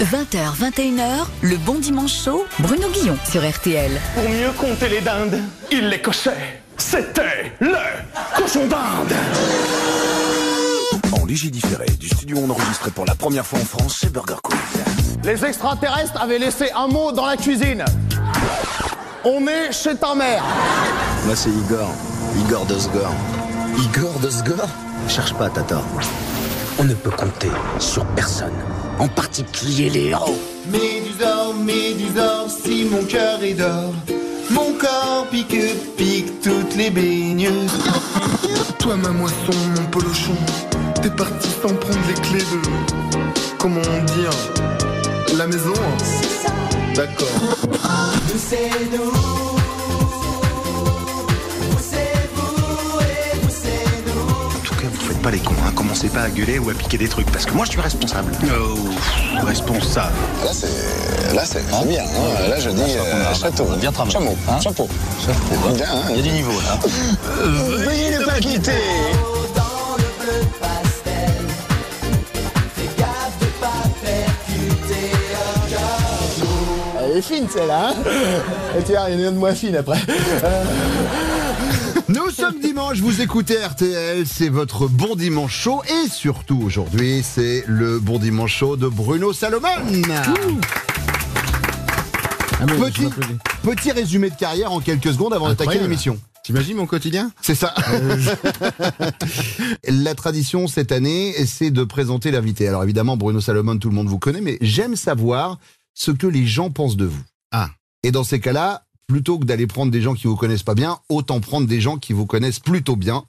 [0.00, 3.90] 20h, 21h, le bon dimanche chaud, Bruno Guillon sur RTL.
[4.14, 5.40] Pour mieux compter les dindes,
[5.72, 6.62] il les cochait.
[6.76, 7.74] C'était le
[8.36, 9.12] cochon d'Inde.
[11.20, 14.56] En léger différé du studio enregistré pour la première fois en France chez Burger Quiz.
[15.24, 17.84] Les extraterrestres avaient laissé un mot dans la cuisine.
[19.24, 20.44] On est chez ta mère.
[21.26, 21.92] Moi, c'est Igor.
[22.46, 23.12] Igor Dosgor.
[23.76, 24.68] Igor Dosgor?
[25.08, 25.82] Cherche pas, Tata.
[26.78, 28.54] On ne peut compter sur personne.
[28.98, 30.36] En particulier les héros.
[30.70, 33.94] Médusor, Médusor, si mon cœur est d'or.
[34.50, 35.56] Mon corps pique,
[35.96, 37.70] pique toutes les baigneuses.
[38.78, 40.34] Toi, ma moisson, mon polochon.
[41.02, 43.28] T'es parti sans prendre les clés de.
[43.58, 44.30] Comment dire
[45.36, 45.96] La maison hein
[46.94, 47.28] D'accord.
[54.54, 55.67] En tout cas, vous faites pas les cons, hein.
[55.78, 58.32] Commencez pas à gueuler ou à piquer des trucs, parce que moi je suis responsable.
[58.46, 58.74] Oh,
[59.46, 60.12] responsable.
[60.44, 62.02] Là, c'est, là, c'est bien.
[62.02, 62.48] hein.
[62.50, 63.64] Là, je dis euh, château.
[63.80, 64.12] Bien travaillé.
[64.18, 64.36] Chameau.
[64.48, 64.88] Hein Chapeau.
[65.76, 66.02] Bien, hein.
[66.10, 66.78] Il y a du niveau là.
[67.84, 68.72] Veuillez ne pas quitter.
[77.00, 77.90] Elle est fine celle-là.
[77.90, 77.94] Hein
[78.78, 79.98] Et tu vois, il y en a une de moins fine après.
[82.08, 87.64] Nous sommes dimanche, vous écoutez RTL, c'est votre bon dimanche chaud et surtout aujourd'hui, c'est
[87.66, 89.68] le bon dimanche chaud de Bruno Salomon.
[92.60, 93.08] Petit,
[93.62, 95.90] petit résumé de carrière en quelques secondes avant d'attaquer Incroyable.
[95.90, 96.18] l'émission.
[96.44, 97.30] T'imagines mon quotidien?
[97.42, 97.74] C'est ça.
[99.86, 102.66] La tradition cette année, c'est de présenter l'invité.
[102.68, 105.58] Alors évidemment, Bruno Salomon, tout le monde vous connaît, mais j'aime savoir
[105.92, 107.22] ce que les gens pensent de vous.
[107.52, 107.68] Ah.
[108.02, 110.98] Et dans ces cas-là, plutôt que d'aller prendre des gens qui vous connaissent pas bien,
[111.08, 113.24] autant prendre des gens qui vous connaissent plutôt bien.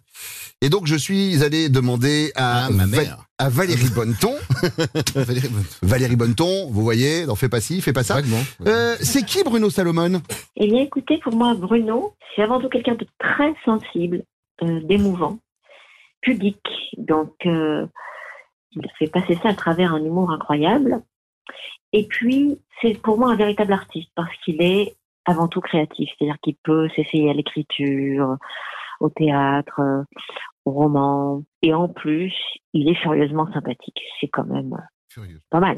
[0.61, 3.25] Et donc je suis allé demander à, Ah, ma Va- mère.
[3.37, 4.35] à Valérie Bonneton.
[5.15, 5.77] Valérie Bonneton.
[5.81, 8.19] Valérie Bonneton, vous voyez, n'en fais pas ci, fais pas ça.
[8.67, 10.21] Euh, c'est qui Bruno Salomon?
[10.57, 14.23] Eh bien, écoutez, pour moi, Bruno, c'est avant tout quelqu'un de très sensible,
[14.63, 15.39] euh, d'émouvant,
[16.21, 16.57] pudique.
[16.97, 17.85] Donc, euh,
[18.73, 21.01] il fait passer ça à travers un humour incroyable.
[21.93, 24.97] Et puis, c'est pour moi un véritable artiste parce qu'il est
[25.29, 26.09] avant tout créatif.
[26.17, 28.37] C'est-à-dire qu'il peut s'essayer à l'écriture,
[28.99, 29.79] au théâtre,
[30.65, 31.43] au roman.
[31.61, 32.33] Et en plus,
[32.73, 33.99] il est furieusement sympathique.
[34.19, 34.75] C'est quand même
[35.09, 35.41] Furieux.
[35.49, 35.77] pas mal.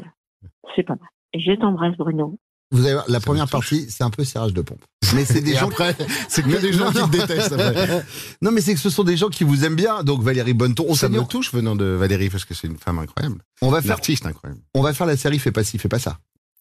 [0.74, 1.08] C'est pas mal.
[1.34, 2.38] Je t'embrasse, Bruno.
[2.72, 4.82] Vous allez voir, la première partie, c'est un peu serrage de pompe.
[5.14, 5.94] Mais c'est des gens après,
[6.28, 8.02] c'est que des gens qui te détestent après.
[8.40, 10.02] Non, mais c'est que ce sont des gens qui vous aiment bien.
[10.02, 12.98] Donc Valérie Bonneton, on, Ça me touche venant de Valérie parce que c'est une femme
[12.98, 13.42] incroyable.
[13.60, 14.62] on va faire, artiste incroyable.
[14.74, 16.18] on va faire la série Fais pas ci, fais pas ça.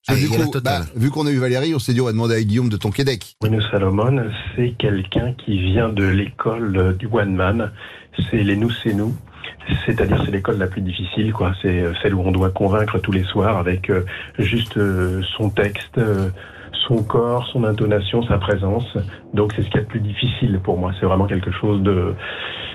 [0.08, 2.34] Ah, du coup, bah, vu qu'on a eu Valérie, on s'est dit on va demander
[2.34, 3.36] à Guillaume de ton Québec.
[3.40, 7.72] Bruno Salomon, c'est quelqu'un qui vient de l'école euh, du one man.
[8.30, 9.16] C'est les nous, c'est nous.
[9.86, 11.54] C'est-à-dire, c'est l'école la plus difficile, quoi.
[11.62, 14.04] C'est euh, celle où on doit convaincre tous les soirs avec euh,
[14.40, 14.80] juste
[15.38, 16.02] son texte,
[16.88, 18.98] son corps, son intonation, sa présence.
[19.36, 20.94] Donc, c'est ce qu'il y a de plus difficile pour moi.
[21.00, 22.16] C'est vraiment quelque chose de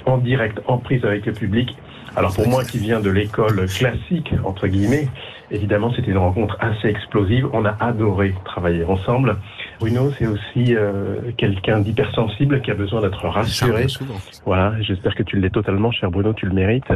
[0.06, 1.76] en direct, en prise avec le public.
[2.14, 5.08] Alors, pour moi, qui vient de l'école classique, entre guillemets,
[5.50, 7.48] évidemment, c'était une rencontre assez explosive.
[7.52, 9.36] On a adoré travailler ensemble.
[9.80, 13.88] Bruno, c'est aussi euh, quelqu'un d'hypersensible qui a besoin d'être rassuré.
[13.88, 14.16] souvent.
[14.44, 16.92] Voilà, j'espère que tu l'es totalement, cher Bruno, tu le mérites.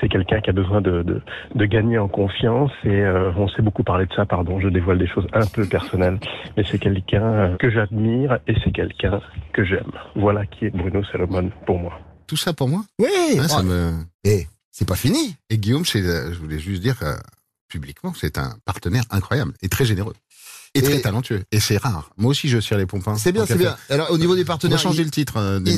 [0.00, 1.20] C'est quelqu'un qui a besoin de, de,
[1.54, 4.98] de gagner en confiance et euh, on s'est beaucoup parlé de ça, pardon, je dévoile
[4.98, 6.18] des choses un peu personnelles,
[6.56, 9.20] mais c'est quelqu'un euh, que j'admire et c'est quelqu'un
[9.52, 9.92] que j'aime.
[10.16, 11.92] Voilà qui est Bruno Salomon pour moi.
[12.26, 12.82] Tout ça pour moi?
[12.98, 13.08] Oui.
[13.38, 13.92] Hein, ça me...
[14.24, 15.36] Eh, c'est pas fini.
[15.50, 17.14] Et Guillaume, euh, je voulais juste dire euh,
[17.72, 20.14] publiquement, c'est un partenaire incroyable et très généreux.
[20.74, 21.42] Et, Et- très talentueux.
[21.52, 22.10] Et c'est rare.
[22.16, 23.14] Moi aussi, je serre les pompins.
[23.16, 23.76] C'est bien, c'est bien.
[23.90, 25.72] Alors au niveau des On va partenaires, changer le titre euh, des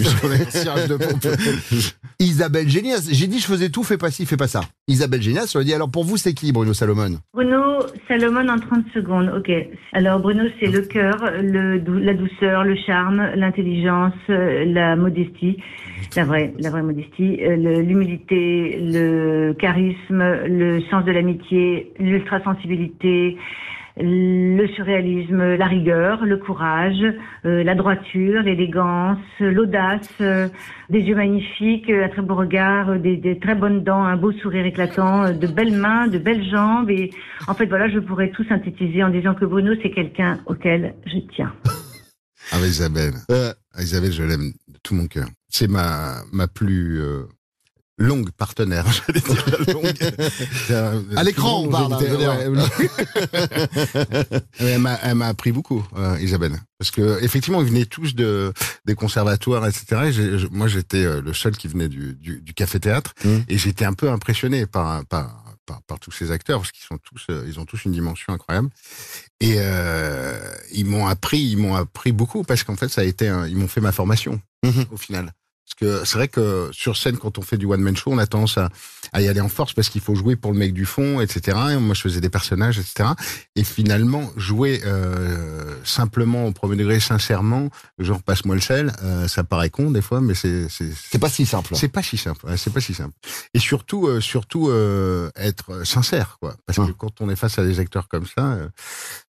[0.51, 1.27] cirage de pompe.
[2.21, 3.09] Isabelle Génias.
[3.11, 4.61] J'ai dit je faisais tout, fais pas ci, fais pas ça.
[4.87, 7.19] Isabelle Génias, on a dit alors pour vous c'est qui Bruno Salomon?
[7.35, 9.51] Bruno Salomon en 30 secondes, ok.
[9.93, 15.57] Alors Bruno, c'est le cœur, le dou- la douceur, le charme, l'intelligence, euh, la modestie,
[16.15, 23.37] la vraie, la vraie modestie, euh, le- l'humilité, le charisme, le sens de l'amitié, l'ultrasensibilité,
[23.97, 27.05] le surréalisme, la rigueur, le courage,
[27.45, 30.49] euh, la droiture, l'élégance, l'audace, euh,
[30.91, 34.67] des yeux magnifiques, un très beau regard, des, des très bonnes dents, un beau sourire
[34.67, 36.91] éclatant, euh, de belles mains, de belles jambes.
[36.91, 37.11] Et
[37.47, 41.19] en fait, voilà, je pourrais tout synthétiser en disant que Bruno, c'est quelqu'un auquel je
[41.35, 41.53] tiens.
[42.53, 43.15] Ah, Isabelle.
[43.31, 43.53] Euh.
[43.75, 45.27] Ah, Isabelle, je l'aime de tout mon cœur.
[45.49, 47.25] C'est ma, ma plus euh,
[47.97, 49.95] longue partenaire, j'allais dire la longue.
[51.17, 51.99] À l'écran, on parle, hein,
[54.59, 56.59] elle m'a- appris beaucoup, euh, Isabelle.
[56.79, 58.53] Parce que effectivement, ils venaient tous de
[58.85, 60.11] des conservatoires, etc.
[60.19, 63.37] Et moi, j'étais euh, le seul qui venait du, du, du café-théâtre, Mmh.
[63.49, 66.99] et j'étais un peu impressionné par, par par, par tous ces acteurs parce qu'ils sont
[66.99, 68.69] tous, euh, ils ont tous une dimension incroyable.
[69.41, 70.39] Et euh,
[70.73, 73.57] ils m'ont appris, ils m'ont appris beaucoup parce qu'en fait, ça a été, un- ils
[73.57, 74.41] m'ont fait ma formation
[74.91, 75.33] au final.
[75.67, 78.19] Parce que c'est vrai que sur scène, quand on fait du one man show, on
[78.19, 78.69] a tendance à,
[79.13, 81.57] à y aller en force parce qu'il faut jouer pour le mec du fond, etc.
[81.73, 83.09] Et moi, je faisais des personnages, etc.
[83.57, 89.43] Et finalement, jouer euh, simplement au premier degré, sincèrement, genre passe-moi le sel, euh, ça
[89.43, 91.75] paraît con des fois, mais c'est c'est pas si simple.
[91.75, 92.47] c'est pas si simple.
[92.47, 93.15] ouais, C'est pas si simple.
[93.55, 96.57] Et surtout, euh, surtout euh, être sincère, quoi.
[96.67, 98.69] Parce que quand on est face à des acteurs comme ça, euh,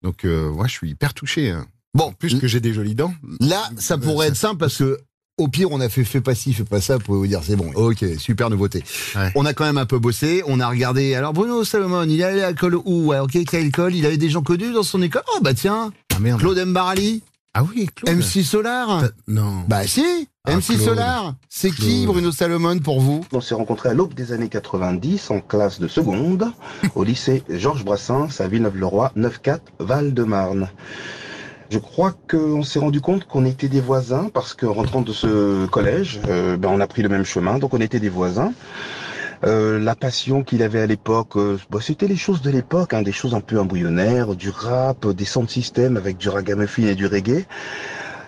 [0.03, 1.51] donc euh, moi, je suis hyper touché.
[1.51, 1.65] hein.
[1.93, 3.13] Bon, plus que j'ai des jolies dents.
[3.39, 4.99] Là, ça pourrait être simple parce que
[5.37, 7.41] au pire, on a fait fais pas ci, fais pas ça, vous pouvez vous dire
[7.43, 7.71] c'est bon.
[7.75, 8.83] Ok, super nouveauté.
[9.35, 11.15] On a quand même un peu bossé, on a regardé.
[11.15, 13.07] Alors Bruno Salomon, il est allé à l'école où?
[13.07, 13.95] Ouais, Ok, quelle école?
[13.95, 15.21] Il avait des gens connus dans son école?
[15.35, 15.91] Oh bah tiens,
[16.39, 17.21] Claude Mbarali.
[17.53, 18.15] Ah oui, Claude.
[18.17, 19.03] MC Solar.
[19.27, 19.63] Non.
[19.67, 20.79] Bah si, Ah, MC Claude.
[20.81, 21.33] Solar.
[21.49, 23.25] C'est qui Bruno Salomon pour vous?
[23.31, 26.51] On s'est rencontrés à l'aube des années 90 en classe de seconde
[26.93, 30.69] au lycée Georges Brassens à Villeneuve-le-Roi, 9-4 Val-de-Marne.
[31.69, 35.65] Je crois qu'on s'est rendu compte qu'on était des voisins parce qu'en rentrant de ce
[35.65, 38.53] collège, euh, ben, on a pris le même chemin, donc on était des voisins.
[39.45, 41.37] Euh, la passion qu'il avait à l'époque,
[41.69, 45.25] bah, c'était les choses de l'époque, hein, des choses un peu embryonnaires, du rap, des
[45.25, 47.45] sound systems avec du ragamuffin et du reggae.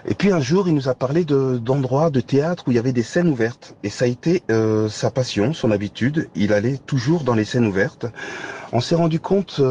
[0.06, 2.80] Et puis un jour, il nous a parlé de- d'endroits de, théâtre où il y
[2.80, 3.76] avait des scènes ouvertes.
[3.84, 4.44] Et ça a été
[4.90, 6.30] sa passion, son habitude.
[6.36, 8.06] Il allait toujours dans les scènes ouvertes.
[8.72, 9.62] On s'est rendu compte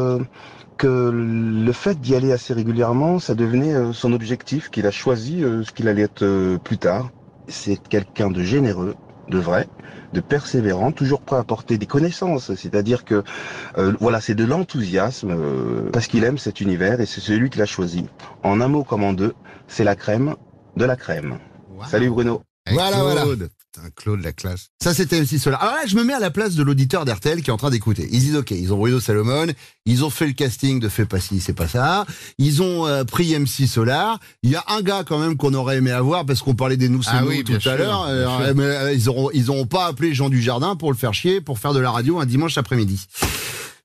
[0.85, 4.91] euh, que le fait d'y aller assez régulièrement, ça devenait euh, son objectif, qu'il a
[4.91, 7.09] choisi euh, ce qu'il allait être euh, plus tard.
[7.47, 8.95] C'est quelqu'un de généreux,
[9.29, 9.67] de vrai,
[10.13, 12.53] de persévérant, toujours prêt à apporter des connaissances.
[12.55, 13.23] C'est-à-dire que
[13.77, 17.61] euh, voilà, c'est de l'enthousiasme euh, parce qu'il aime cet univers et c'est celui qu'il
[17.61, 18.05] a choisi.
[18.43, 19.33] En un mot comme en deux,
[19.67, 20.35] c'est la crème
[20.75, 21.39] de la crème.
[21.85, 22.48] Salut Bruno.
[22.71, 23.25] Voilà, voilà.
[23.25, 24.69] Putain, Claude, la classe.
[24.81, 25.61] Ça, c'était MC Solar.
[25.61, 27.69] Alors là, je me mets à la place de l'auditeur d'RTL qui est en train
[27.69, 28.07] d'écouter.
[28.11, 29.47] Ils disent, OK, ils ont Bruno Salomon,
[29.85, 32.05] ils ont fait le casting de Fais pas ci, c'est pas ça.
[32.37, 34.19] Ils ont euh, pris MC Solar.
[34.43, 36.89] Il y a un gars quand même qu'on aurait aimé avoir parce qu'on parlait des
[36.89, 38.05] nous Ah nous oui, tout à l'heure.
[38.07, 41.59] Euh, euh, ils auront, ils auront pas appelé Jean Dujardin pour le faire chier, pour
[41.59, 43.07] faire de la radio un dimanche après-midi.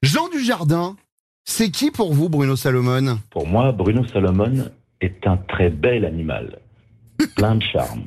[0.02, 0.96] Jean Dujardin,
[1.44, 3.18] c'est qui pour vous, Bruno Salomon?
[3.30, 6.58] Pour moi, Bruno Salomon est un très bel animal,
[7.36, 8.02] plein de charme,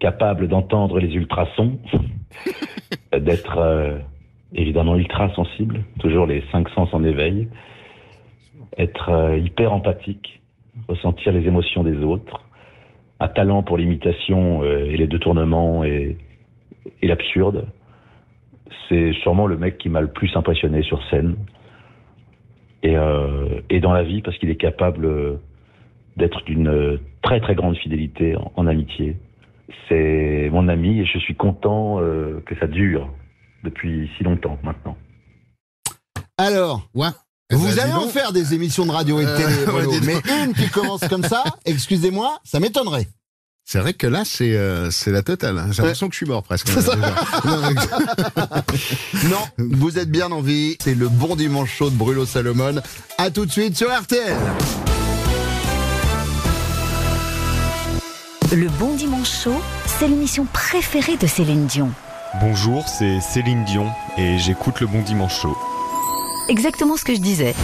[0.00, 1.78] capable d'entendre les ultrasons,
[3.12, 3.98] d'être euh,
[4.52, 7.48] évidemment ultra sensible, toujours les cinq sens en éveil,
[8.76, 10.40] être euh, hyper empathique,
[10.88, 12.40] ressentir les émotions des autres,
[13.20, 16.16] un talent pour l'imitation euh, et les détournements et,
[17.02, 17.66] et l'absurde.
[18.88, 21.36] C'est sûrement le mec qui m'a le plus impressionné sur scène
[22.82, 22.96] et,
[23.68, 25.38] et dans la vie parce qu'il est capable
[26.16, 29.16] d'être d'une très très grande fidélité en, en amitié.
[29.88, 33.08] C'est mon ami et je suis content euh, que ça dure
[33.64, 34.96] depuis si longtemps maintenant.
[36.38, 37.08] Alors, ouais.
[37.52, 38.10] Vous bah, allez dis en donc.
[38.12, 41.06] faire des émissions de radio et de Euh, télé, ouais, dis mais une qui commence
[41.08, 43.08] comme ça, excusez-moi, ça m'étonnerait.
[43.64, 45.58] C'est vrai que là, c'est euh, c'est la totale.
[45.58, 45.66] hein.
[45.70, 46.68] J'ai l'impression que je suis mort presque.
[49.24, 50.76] Non, vous êtes bien en vie.
[50.80, 52.76] C'est le bon dimanche chaud de Bruno Salomon.
[53.18, 54.36] À tout de suite sur RTL.
[58.52, 61.92] Le Bon Dimanche Chaud, c'est l'émission préférée de Céline Dion.
[62.40, 63.86] Bonjour, c'est Céline Dion
[64.18, 65.56] et j'écoute le Bon Dimanche Show.
[66.48, 67.54] Exactement ce que je disais.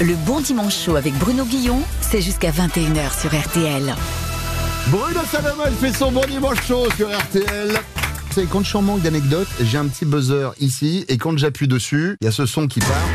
[0.00, 3.94] Le Bon Dimanche Chaud avec Bruno Guillon, c'est jusqu'à 21h sur RTL.
[4.86, 7.78] Bruno Salomon fait son bon dimanche chaud sur RTL.
[8.30, 11.68] C'est quand je suis en manque d'anecdotes, j'ai un petit buzzer ici et quand j'appuie
[11.68, 13.08] dessus, il y a ce son qui part.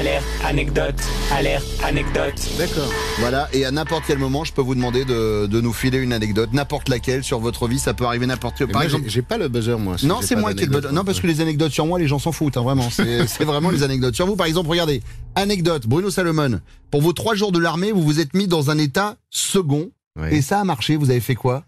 [0.00, 0.94] Alerte, anecdote,
[1.30, 2.32] alerte, anecdote.
[2.56, 2.90] D'accord.
[3.18, 6.14] Voilà, et à n'importe quel moment, je peux vous demander de, de nous filer une
[6.14, 9.20] anecdote, n'importe laquelle sur votre vie, ça peut arriver n'importe Mais Par moi, exemple, j'ai-
[9.20, 9.98] pas le buzzer moi.
[9.98, 10.90] si Non, c'est moi qui ai le buzzer.
[10.94, 12.88] Non, parce que les anecdotes sur moi, les gens s'en foutent, hein, vraiment.
[12.88, 14.36] C'est c'est vraiment les anecdotes sur vous.
[14.36, 15.02] Par exemple, regardez,
[15.34, 16.60] anecdote, Bruno Salomon.
[16.90, 19.90] Pour vos trois jours de l'armée, vous vous êtes mis dans un état second.
[20.30, 21.64] Et ça a marché, vous avez fait quoi?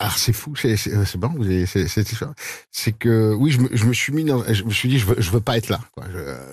[0.00, 2.32] Ah, c'est fou, c'est c'est c'est bon, vous avez cette histoire.
[2.70, 5.06] C'est que oui, je me, je me suis mis dans, je me suis dit je
[5.06, 5.80] veux je veux pas être là.
[5.92, 6.04] Quoi.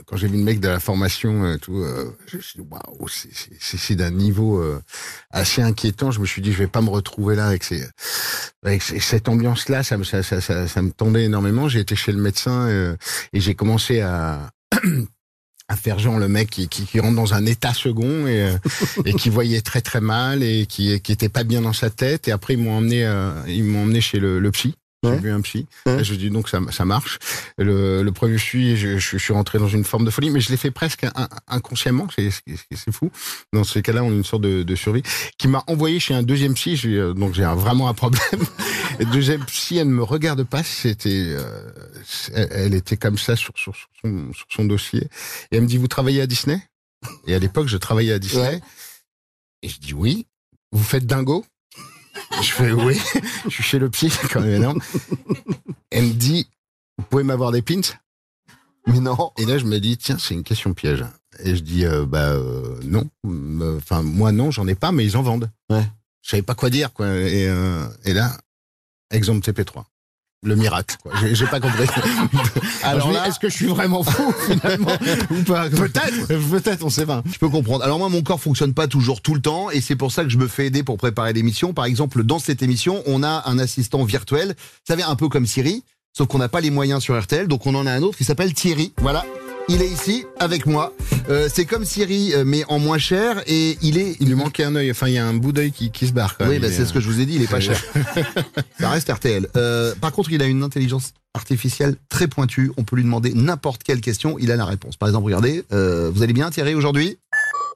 [0.07, 2.67] Quand j'ai vu le mec de la formation et tout, euh, je me suis dit
[2.67, 4.81] waouh, c'est- d'un niveau euh,
[5.29, 6.09] assez inquiétant.
[6.09, 7.85] Je me suis dit je vais pas me retrouver là avec ces
[8.63, 11.69] avec cette ambiance là, ça me ça, ça, ça, ça me tendait énormément.
[11.69, 12.95] J'ai été chez le médecin euh,
[13.31, 14.49] et j'ai commencé à
[15.67, 18.57] à faire genre le mec qui, qui, qui rentre dans un état second et, euh,
[19.05, 22.27] et qui voyait très très mal et qui qui était pas bien dans sa tête.
[22.27, 24.75] Et après ils m'ont emmené euh, ils m'ont emmené chez le, le psy.
[25.03, 25.67] J'ai vu un psy.
[25.87, 27.19] Et je dis donc ça ça marche.
[27.59, 30.49] Le, le premier suis je, je, suis rentré dans une forme de folie mais je
[30.49, 32.07] l'ai fait presque in- inconsciemment.
[32.15, 33.11] C'est c'est c'est fou.
[33.53, 35.03] Dans ces cas-là on a une sorte de, de survie.
[35.37, 36.79] Qui m'a envoyé chez un deuxième psy.
[36.85, 38.21] Euh, donc j'ai vraiment un problème
[39.03, 41.71] deuxième, si elle ne me regarde pas, c'était, euh,
[42.33, 45.09] elle, était comme ça sur, sur, sur son, sur son dossier.
[45.51, 46.61] Et elle me dit, vous travaillez à Disney?
[47.27, 48.61] Et à l'époque, je travaillais à Disney.
[49.61, 50.27] Et je dis oui.
[50.71, 51.45] Vous faites dingo?
[52.41, 52.99] Je fais oui.
[53.45, 54.81] je suis chez le pied quand même énorme.
[55.91, 56.47] Elle me dit,
[56.97, 57.81] vous pouvez m'avoir des pins?
[58.87, 59.31] Mais non.
[59.37, 61.03] Et là, je me dis, tiens, c'est une question piège.
[61.39, 63.09] Et je dis, euh, bah euh, non.
[63.77, 65.51] Enfin, moi non, j'en ai pas, mais ils en vendent.
[65.69, 65.85] Ouais.
[66.21, 67.07] Je savais pas quoi dire, quoi.
[67.07, 68.37] Et, euh, et là,
[69.11, 69.83] exemple TP3.
[70.43, 70.95] Le miracle.
[71.31, 71.87] J'ai pas compris.
[72.83, 74.91] Alors là, est-ce que je suis vraiment fou finalement
[75.31, 75.69] ou pas?
[75.69, 77.23] Peut-être, peut-être, on sait pas.
[77.31, 77.83] Je peux comprendre.
[77.83, 80.29] Alors moi, mon corps fonctionne pas toujours tout le temps, et c'est pour ça que
[80.29, 81.73] je me fais aider pour préparer l'émission.
[81.73, 84.49] Par exemple, dans cette émission, on a un assistant virtuel.
[84.49, 85.83] Vous savez, un peu comme Siri,
[86.13, 88.23] sauf qu'on n'a pas les moyens sur RTL, donc on en a un autre qui
[88.23, 88.93] s'appelle Thierry.
[88.97, 89.25] Voilà.
[89.67, 90.93] Il est ici avec moi.
[91.27, 94.15] Euh, c'est comme Siri, euh, mais en moins cher, et il est.
[94.19, 94.91] Il lui manquait un œil.
[94.91, 96.37] Enfin, il y a un bout d'œil qui, qui se barre.
[96.37, 96.61] Quand Oui, même.
[96.61, 97.81] bah, Il est, c'est ce que je vous ai dit, il est pas cher.
[98.79, 99.47] Ça reste RTL.
[99.57, 102.71] Euh, par contre, il a une intelligence artificielle très pointue.
[102.77, 104.97] On peut lui demander n'importe quelle question, il a la réponse.
[104.97, 107.17] Par exemple, regardez, euh, vous allez bien Thierry aujourd'hui?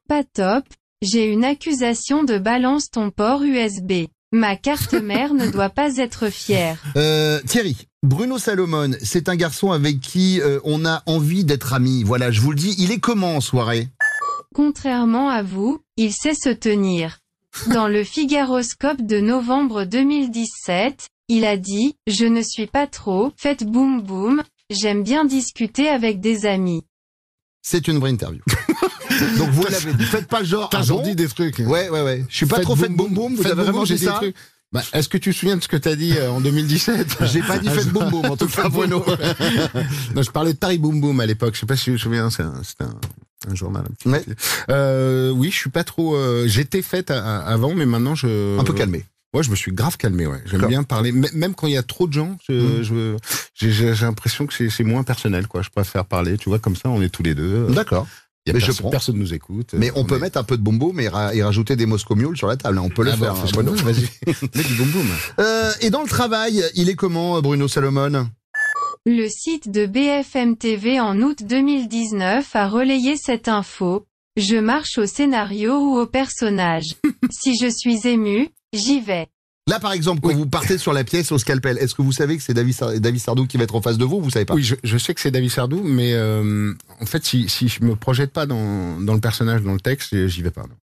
[0.07, 0.65] Pas top,
[1.01, 4.05] j'ai une accusation de balance ton port USB.
[4.31, 6.77] Ma carte mère ne doit pas être fière.
[6.95, 12.03] Euh, Thierry, Bruno Salomon, c'est un garçon avec qui euh, on a envie d'être amis.
[12.03, 13.87] Voilà, je vous le dis, il est comment en soirée?
[14.53, 17.17] Contrairement à vous, il sait se tenir.
[17.73, 23.63] Dans le Figaroscope de novembre 2017, il a dit, je ne suis pas trop, faites
[23.63, 26.83] boum boum, j'aime bien discuter avec des amis.
[27.63, 28.41] C'est une vraie interview.
[29.37, 30.69] Donc vous l'avez dit, faites pas genre.
[30.69, 31.59] Putain, ah bon dis des trucs.
[31.59, 32.25] Ouais, ouais, ouais.
[32.29, 33.35] Je suis pas Faites trop fait boum boum boum.
[33.35, 34.35] Vous avez boum vraiment boum, dit des trucs.
[34.71, 37.41] Bah, Est-ce que tu te souviens de ce que t'as dit euh, en 2017 J'ai
[37.41, 38.99] pas dit faites boum boum, en tout cas, boum Bruno.
[38.99, 39.15] boum.
[40.15, 41.55] non, je parlais de Paris Boum Boum à l'époque.
[41.55, 42.95] Je sais pas si tu te souviens, c'est un, un,
[43.51, 43.85] un journal.
[44.05, 44.19] Un.
[44.69, 46.15] Euh, oui, je suis pas trop.
[46.15, 48.59] euh, J'étais faite à- à- avant, mais maintenant je.
[48.59, 49.05] Un peu calmé.
[49.33, 50.25] Ouais, je me suis grave calmé.
[50.27, 52.37] Ouais, j'aime bien parler, M- même quand il y a trop de gens.
[52.47, 53.17] je- Mm.
[53.55, 55.61] je- J'ai l'impression que c'est c'est moins personnel, quoi.
[55.63, 56.37] Je préfère parler.
[56.37, 57.67] Tu vois, comme ça, on est tous les deux.
[57.69, 58.07] D'accord.
[58.49, 58.89] Il y a Mais je personne, prends.
[58.89, 59.73] personne nous écoute.
[59.77, 61.85] Mais on peut est- mettre un peu de boum boum et, ra- et rajouter des
[61.85, 62.77] Moscow Mule sur la table.
[62.77, 62.81] hein.
[62.85, 63.33] On peut le Ah faire.
[63.35, 64.09] bon, hein, tu veux, Vas-y,
[64.55, 65.07] mets du boum boum.
[65.39, 68.27] Euh, et dans le travail, il est comment, Bruno Salomon?
[69.05, 74.05] Le site de BFM TV en août 2019 a relayé cette info.
[74.35, 76.95] Je marche au scénario ou au personnage.
[77.31, 79.27] si je suis ému, j'y vais.
[79.69, 82.35] Là, par exemple, quand vous partez sur la pièce au scalpel, est-ce que vous savez
[82.37, 84.29] que c'est David, Sar- David Sardou qui va être en face de vous ou Vous
[84.31, 84.53] savez pas?
[84.55, 87.83] Oui, je, je sais que c'est David Sardou, mais euh, en fait, si, si je
[87.83, 90.63] me projette pas dans, dans le personnage, dans le texte, j'y vais pas.
[90.63, 90.75] non.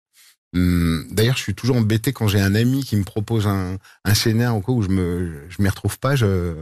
[0.55, 4.13] Hum, D'ailleurs, je suis toujours embêté quand j'ai un ami qui me propose un, un
[4.13, 6.15] scénario ou quoi où je me je m'y retrouve pas.
[6.15, 6.53] Je...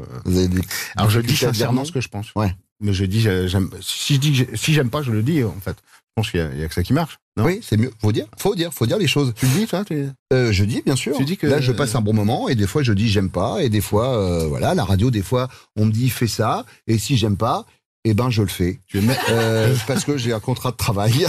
[0.95, 2.27] Alors je dis sincèrement ce que je pense.
[2.35, 2.55] Ouais.
[2.81, 3.69] Mais je dis j'aime.
[3.81, 5.75] Si je dis si j'aime pas, je le dis en fait.
[5.77, 7.19] Je pense qu'il y, y a que ça qui marche.
[7.35, 7.91] Non Oui, c'est mieux.
[7.99, 9.33] Faut dire, faut dire, faut dire les choses.
[9.35, 10.07] Tu le dis, toi tu...
[10.31, 11.17] Euh, je dis, bien sûr.
[11.17, 13.29] Tu dis que- Là, je passe un bon moment et des fois, je dis j'aime
[13.31, 16.65] pas et des fois, euh, voilà, la radio, des fois, on me dit fais ça
[16.85, 17.65] et si j'aime pas,
[18.05, 18.79] eh ben, je le fais.
[19.31, 21.25] Euh, parce que j'ai un contrat de travail.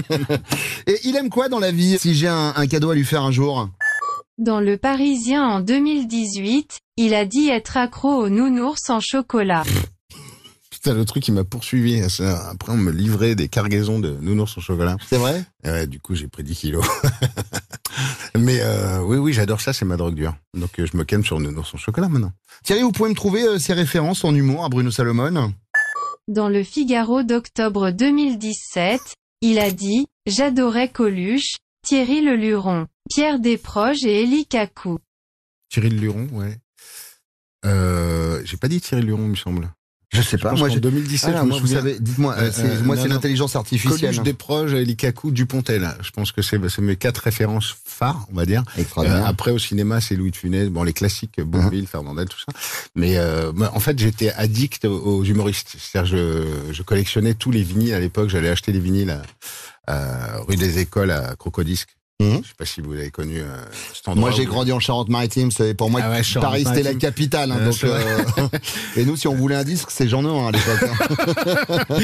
[0.86, 1.96] et il aime quoi dans la vie?
[1.98, 3.68] Si j'ai un, un cadeau à lui faire un jour?
[4.38, 9.62] Dans Le Parisien en 2018, il a dit être accro aux nounours en chocolat.
[10.82, 12.02] Putain, le truc qui m'a poursuivi.
[12.50, 14.96] Après, on me livrait des cargaisons de nounours au chocolat.
[15.08, 15.44] C'est vrai?
[15.64, 16.84] Ouais, du coup, j'ai pris 10 kilos.
[18.36, 20.34] Mais euh, oui, oui, j'adore ça, c'est ma drogue dure.
[20.54, 22.32] Donc, euh, je me calme sur nounours au chocolat maintenant.
[22.64, 25.54] Thierry, vous pouvez me trouver euh, ses références en humour à Bruno Salomon
[26.26, 29.00] Dans le Figaro d'octobre 2017,
[29.40, 34.98] il a dit «J'adorais Coluche, Thierry Le Luron, Pierre Desproges et Élie Cacou.
[35.68, 36.58] Thierry Luron, ouais.
[37.64, 39.70] Euh, j'ai pas dit Thierry Luron, il me semble.
[40.12, 40.52] Je sais pas.
[40.52, 43.56] Moi, j'ai- 2017, Ah, je me moi, vous savez, dites-moi, euh, c'est- moi, c'est l'intelligence
[43.56, 43.98] artificielle.
[44.10, 45.88] Coluche, Desproges, Eli Kaku, Dupontel.
[46.02, 48.62] Je pense que c'est c'est mes quatre références phares, on va dire.
[49.10, 52.52] Euh, après, au cinéma, c'est Louis de Funès, bon, les classiques, Bourville, Fernandel, tout ça.
[52.94, 55.76] Mais euh, moi, en fait, j'étais addict aux, humoristes.
[55.78, 58.28] C'est-à-dire, je, je collectionnais tous les vinyles à l'époque.
[58.28, 59.18] J'allais acheter les vinyles
[59.86, 59.94] à,
[60.36, 61.96] à rue des Écoles, à Crocodisque.
[62.42, 63.44] Je sais pas si vous avez connu euh,
[63.94, 64.28] cet endroit.
[64.28, 65.50] Moi, j'ai grandi en Charente-Maritime.
[65.76, 67.52] Pour moi Ah ouais, Paris, c'était la capitale.
[67.52, 68.24] hein, Euh, donc, euh,
[68.96, 70.82] et nous, si on voulait un disque, c'est Jean Noin à l'époque.
[70.82, 71.98] hein.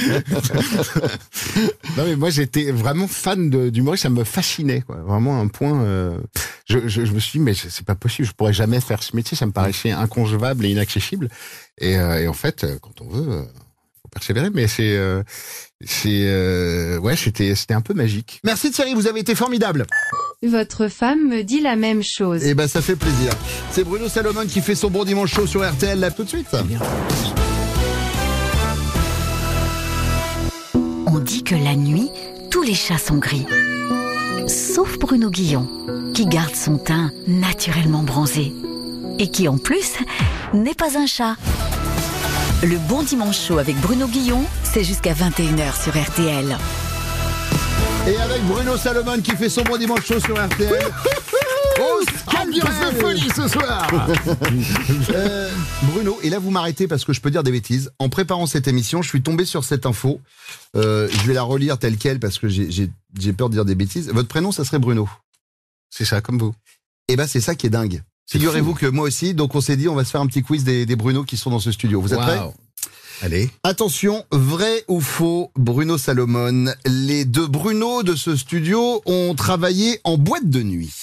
[1.96, 4.96] non mais moi j'étais vraiment fan d'humoriste, ça me fascinait quoi.
[4.96, 5.82] Vraiment un point.
[5.82, 6.18] euh,
[6.66, 9.16] je, je, je me suis dit mais c'est pas possible, je pourrais jamais faire ce
[9.16, 11.28] métier, ça me paraissait inconcevable et inaccessible.
[11.78, 13.42] Et, euh, et en fait, quand on veut, euh,
[14.18, 14.50] persévérer.
[14.52, 15.22] Mais c'est euh,
[15.84, 18.40] c'est euh, ouais, c'était c'était un peu magique.
[18.44, 19.86] Merci Thierry, vous avez été formidable.
[20.42, 22.44] Votre femme me dit la même chose.
[22.44, 23.32] Et ben, ça fait plaisir.
[23.72, 26.48] C'est Bruno Salomon qui fait son bon dimanche chaud sur RTL là tout de suite.
[31.06, 32.10] On dit que la nuit,
[32.50, 33.46] tous les chats sont gris.
[34.46, 35.68] Sauf Bruno Guillon,
[36.14, 38.52] qui garde son teint naturellement bronzé.
[39.18, 39.94] et qui en plus
[40.54, 41.36] n'est pas un chat.
[42.62, 46.56] Le Bon Dimanche Show avec Bruno Guillon, c'est jusqu'à 21h sur RTL.
[48.06, 50.86] Et avec Bruno Salomon qui fait son bon dimanche chaud sur RTL.
[51.80, 52.00] Oh,
[52.36, 53.86] Ambiance de folie ce soir
[55.14, 55.50] Euh,
[55.84, 57.90] Bruno, et là vous m'arrêtez parce que je peux dire des bêtises.
[57.98, 60.20] En préparant cette émission, je suis tombé sur cette info.
[60.76, 62.90] Euh, je vais la relire telle quelle parce que j'ai-
[63.36, 64.08] peur de dire des bêtises.
[64.12, 65.08] Votre prénom, ça serait Bruno.
[65.90, 66.54] C'est ça, comme vous.
[67.08, 68.02] Et ben c'est ça qui est dingue.
[68.30, 70.62] Figurez-vous que moi aussi, donc on s'est dit on va se faire un petit quiz
[70.62, 72.00] des, des Bruno qui sont dans ce studio.
[72.00, 72.52] Vous êtes prêts Waouh.
[73.20, 73.50] Allez.
[73.64, 76.72] Attention, vrai ou faux, Bruno Salomon.
[76.86, 80.94] Les deux Bruno de ce studio ont travaillé en boîte de nuit.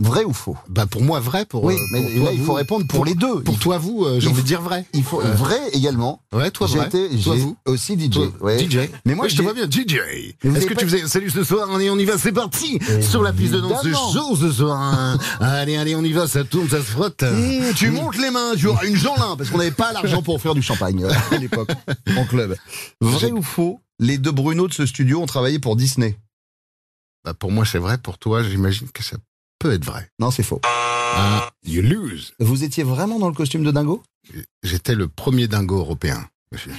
[0.00, 1.64] Vrai ou faux Bah pour moi vrai pour.
[1.64, 3.40] Oui, euh, mais pour là il faut répondre pour, les deux.
[3.42, 4.84] Pour toi vous, euh, j'ai envie de dire vrai.
[4.94, 6.22] Il faut Euh, vrai également.
[6.32, 6.86] Ouais, toi vrai.
[6.86, 7.56] été- toi vous.
[7.66, 8.10] aussi DJ.
[8.14, 8.58] Toi, ouais.
[8.64, 8.88] DJ.
[9.04, 9.96] Mais moi Ouais, je te vois bien, DJ.
[10.44, 13.22] Est-ce que pas- tu faisais salut ce soir Allez, on y va, c'est parti sur
[13.24, 13.82] la piste de danse.
[14.12, 14.80] Chaud ce soir.
[14.80, 15.18] hein.
[15.40, 17.22] allez, allez, on y va, ça tourne, ça se frotte.
[17.22, 20.40] Mmh, tu montes les mains, tu auras une Jeanlin, parce qu'on n'avait pas l'argent pour
[20.40, 21.70] faire du champagne euh, à l'époque,
[22.16, 22.54] en club.
[23.00, 26.16] Vrai ou faux, les deux Bruno de ce studio ont travaillé pour Disney?
[27.24, 29.16] Bah, pour moi c'est vrai, pour toi j'imagine que ça
[29.58, 30.10] peut être vrai.
[30.18, 30.60] Non, c'est faux.
[30.64, 32.34] Ah, you lose.
[32.38, 34.02] Vous étiez vraiment dans le costume de dingo?
[34.62, 36.72] J'étais le premier dingo européen, monsieur.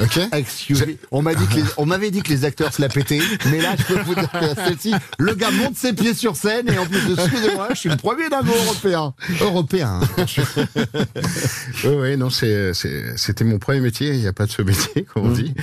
[0.00, 0.94] Ok Excuse me.
[1.10, 3.20] On m'a dit que les- on m'avait dit que les acteurs se la pétaient,
[3.50, 6.68] mais là, je peux vous dire que celle-ci, le gars monte ses pieds sur scène
[6.72, 9.14] et en plus de excusez-moi, je suis le premier dingo européen.
[9.40, 10.00] Européen.
[11.84, 14.10] oui, oui, non, c'est, c'est, c'était mon premier métier.
[14.14, 15.34] Il n'y a pas de ce métier, comme on Mm.
[15.34, 15.54] dit.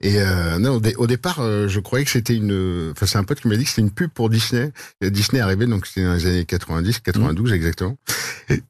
[0.00, 2.90] Et euh, non, au, dé- au départ, euh, je croyais que c'était une.
[2.92, 4.72] Enfin, c'est un pote qui m'a dit que c'était une pub pour Disney.
[5.02, 7.96] Disney est arrivé, donc c'était dans les années 90, 92 exactement.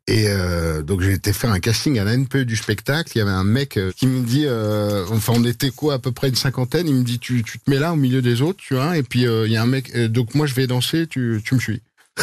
[0.06, 3.12] Et euh, donc j'ai été faire un casting à la NPE du spectacle.
[3.14, 5.98] Il y avait un mec euh, qui me dit, euh, enfin, on était quoi, à
[5.98, 6.88] peu près une cinquantaine.
[6.88, 8.96] Il me dit, tu, tu te mets là au milieu des autres, tu vois.
[8.96, 9.94] Et puis euh, il y a un mec.
[9.94, 11.82] euh, donc moi, je vais danser, tu, tu me suis.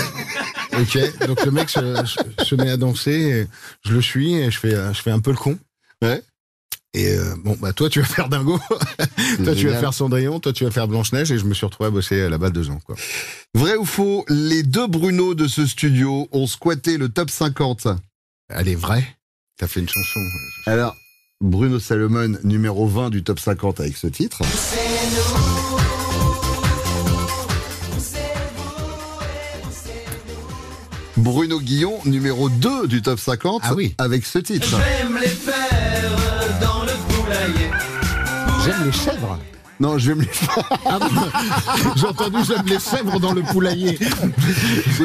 [0.80, 3.48] Ok, donc le mec se, met à danser, et
[3.86, 5.58] je le suis et je fais, euh, je fais un peu le con.
[6.02, 6.22] Ouais.
[6.96, 8.60] Et euh, bon, bah toi tu vas faire Dingo,
[9.44, 11.66] toi tu vas faire Cendrillon, toi tu vas faire Blanche Neige et je me suis
[11.66, 12.96] retrouvé à bosser là-bas deux ans quoi.
[13.56, 17.88] Vrai ou faux, les deux Bruno de ce studio ont squatté le top 50
[18.50, 19.06] Elle est vraie.
[19.58, 20.20] T'as fait une chanson.
[20.68, 20.96] Alors,
[21.44, 24.42] Bruno Salomon, numéro 20 du top 50 avec ce titre.
[31.18, 33.94] Bruno Guillon, numéro 2 du top 50 Ah oui.
[33.98, 34.68] avec ce titre.
[34.70, 37.70] J'aime les faire dans le poulailler.
[38.66, 39.38] J'aime les chèvres.
[39.80, 40.30] Non, je vais me les
[40.86, 41.08] Ah bon
[41.98, 44.00] J'ai entendu j'aime les chèvres dans le poulailler.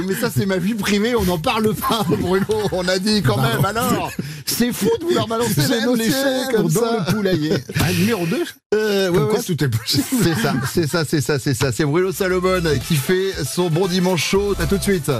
[0.07, 2.46] Mais ça, c'est ma vie privée, on n'en parle pas, Bruno.
[2.70, 4.12] On a dit quand même, alors.
[4.59, 5.55] C'est fou de vouloir balancer
[5.97, 7.05] les chèvres comme dans ça.
[7.07, 7.53] le poulailler.
[7.81, 8.42] Ah, numéro 2
[8.75, 10.05] Euh, ouais, ouais, tout est possible.
[10.25, 11.71] C'est ça, c'est ça, c'est ça, c'est ça.
[11.71, 14.57] C'est Bruno Salomon qui fait son bon dimanche chaud.
[14.59, 15.12] À tout de suite.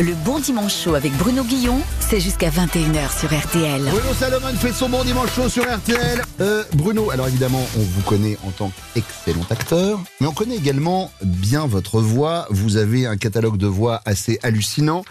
[0.00, 3.82] Le Bon Dimanche Show avec Bruno Guillon, c'est jusqu'à 21h sur RTL.
[3.82, 6.22] Bruno Salomon fait son bon dimanche chaud sur RTL.
[6.40, 11.10] Euh, Bruno, alors évidemment, on vous connaît en tant qu'excellent acteur, mais on connaît également
[11.22, 12.46] bien votre voix.
[12.50, 15.04] Vous avez un catalogue de voix assez hallucinant.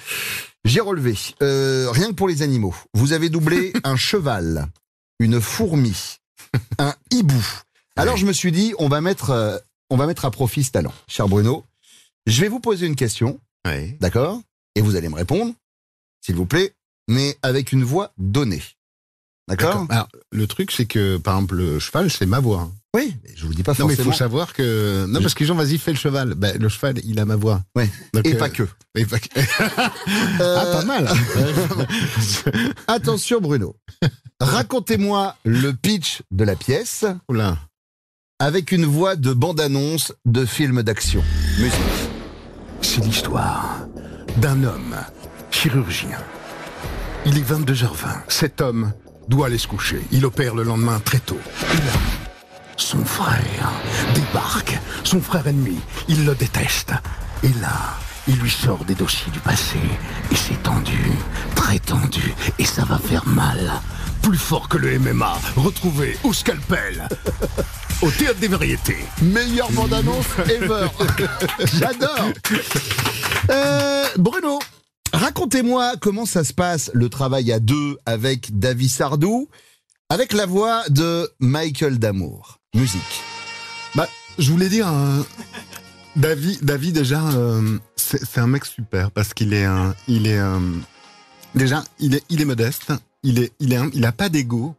[0.63, 4.67] J'ai relevé, euh, rien que pour les animaux, vous avez doublé un cheval,
[5.19, 6.17] une fourmi,
[6.79, 7.45] un hibou.
[7.97, 9.57] Alors je me suis dit, on va mettre, euh,
[9.89, 11.65] on va mettre à profit ce talent, cher Bruno.
[12.25, 13.97] Je vais vous poser une question, Ouais.
[13.99, 14.39] d'accord?
[14.77, 15.53] Et vous allez me répondre,
[16.21, 16.73] s'il vous plaît,
[17.07, 18.61] mais avec une voix donnée.
[19.47, 22.69] D'accord Alors, le truc, c'est que, par exemple, le cheval, c'est ma voix.
[22.93, 24.11] Oui, mais je vous dis pas Non, mais il forcément.
[24.11, 25.05] faut savoir que.
[25.07, 26.33] Non, parce que les gens, vas-y, fais le cheval.
[26.35, 27.63] Ben, le cheval, il a ma voix.
[28.13, 28.67] Donc, Et euh, pas que.
[28.95, 29.27] et pas que.
[29.39, 29.43] Euh,
[30.39, 31.07] Ah, pas mal.
[32.87, 33.75] Attention Bruno.
[34.39, 37.57] Racontez-moi le pitch de la pièce Oula.
[38.39, 41.23] avec une voix de bande-annonce de film d'action.
[41.59, 41.73] Musique.
[42.81, 43.86] C'est l'histoire
[44.37, 44.95] d'un homme
[45.51, 46.17] chirurgien.
[47.25, 48.23] Il est 22h20.
[48.27, 48.93] Cet homme
[49.27, 50.01] doit aller se coucher.
[50.11, 51.39] Il opère le lendemain très tôt.
[51.73, 51.93] Et là,
[52.77, 53.71] son frère
[54.13, 54.77] débarque.
[55.03, 55.79] Son frère ennemi.
[56.07, 56.93] Il le déteste.
[57.43, 57.97] Et là,
[58.27, 59.79] il lui sort des dossiers du passé.
[60.31, 61.11] Et c'est tendu,
[61.55, 62.33] très tendu.
[62.59, 63.71] Et ça va faire mal.
[64.21, 65.37] Plus fort que le MMA.
[65.55, 67.07] Retrouvé au scalpel.
[68.01, 68.97] Au théâtre des variétés.
[69.21, 70.87] Meilleure bande-annonce ever.
[71.73, 72.31] J'adore.
[73.49, 74.59] Euh, Bruno,
[75.13, 79.47] racontez-moi comment ça se passe le travail à deux avec David Sardou,
[80.09, 82.59] avec la voix de Michael Damour.
[82.75, 83.23] Musique.
[83.95, 85.21] Bah, je voulais dire, euh,
[86.15, 90.59] David, David déjà, euh, c'est un mec super parce qu'il est, un, il est, euh,
[91.55, 92.91] déjà, il est, il est modeste,
[93.23, 94.75] il est, il un- il a pas d'ego.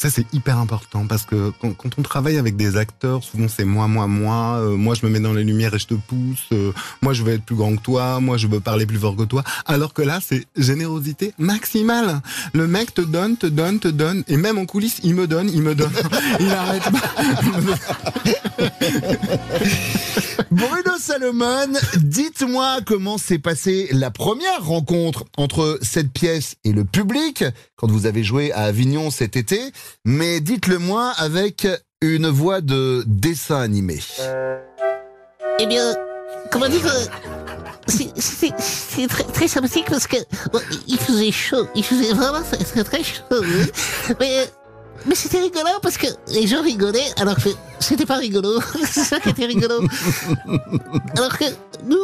[0.00, 3.66] Ça, c'est hyper important parce que quand, quand on travaille avec des acteurs, souvent c'est
[3.66, 4.56] moi, moi, moi.
[4.56, 6.46] euh, moi, je me mets dans les lumières et je te pousse.
[6.52, 8.18] euh, moi, je veux être plus grand que toi.
[8.18, 9.44] Moi, je veux parler plus fort que toi.
[9.66, 12.22] Alors que là, c'est générosité maximale.
[12.54, 14.24] Le mec te donne, te donne, te donne.
[14.26, 15.92] Et même en coulisses, il me donne, il me donne.
[16.40, 17.12] il arrête pas.
[20.50, 27.44] Bruno Salomon, dites-moi comment s'est passée la première rencontre entre cette pièce et le public
[27.76, 29.58] quand vous avez joué à Avignon cet été,
[30.04, 31.66] mais dites-le moi avec
[32.00, 34.00] une voix de dessin animé.
[35.58, 35.94] Eh bien,
[36.50, 37.04] comment dire, euh,
[37.86, 40.16] c'est- très, sympathique parce que
[40.86, 43.22] il faisait chaud, il faisait vraiment très très, chaud.
[44.18, 44.46] Mais,
[45.06, 48.60] mais c'était rigolo parce que les gens rigolaient alors que c'était pas rigolo.
[48.84, 49.82] c'est ça qui était rigolo.
[51.16, 51.44] Alors que
[51.84, 51.98] nous,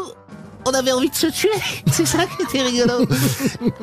[0.66, 1.48] on avait envie de se tuer.
[1.90, 3.07] C'est ça qui était rigolo.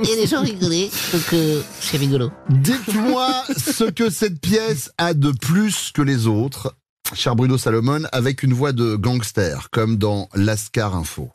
[0.04, 1.36] Et les gens rigolaient, donc
[1.80, 2.30] c'est rigolo.
[2.50, 6.76] Dites-moi ce que cette pièce a de plus que les autres,
[7.14, 11.30] cher Bruno Salomon, avec une voix de gangster, comme dans Lascar Info.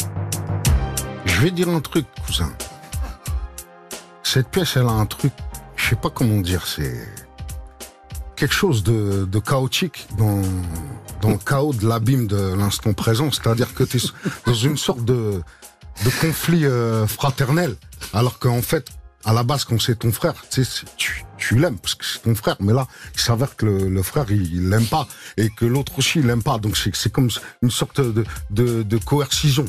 [1.25, 2.53] Je vais dire un truc, cousin.
[4.23, 5.33] Cette pièce, elle a un truc,
[5.77, 7.09] je sais pas comment dire, c'est
[8.37, 10.43] quelque chose de, de chaotique dans,
[11.21, 13.31] dans le chaos de l'abîme de l'instant présent.
[13.31, 14.01] C'est-à-dire que tu es
[14.47, 15.41] dans une sorte de,
[16.21, 17.77] conflit euh, fraternel.
[18.13, 18.91] Alors qu'en fait,
[19.25, 20.35] à la base, quand c'est ton frère,
[21.37, 22.57] tu, l'aimes parce que c'est ton frère.
[22.61, 26.27] Mais là, il s'avère que le, frère, il l'aime pas et que l'autre aussi, il
[26.27, 26.59] l'aime pas.
[26.59, 27.29] Donc c'est comme
[27.63, 29.65] une sorte de, de, coercition.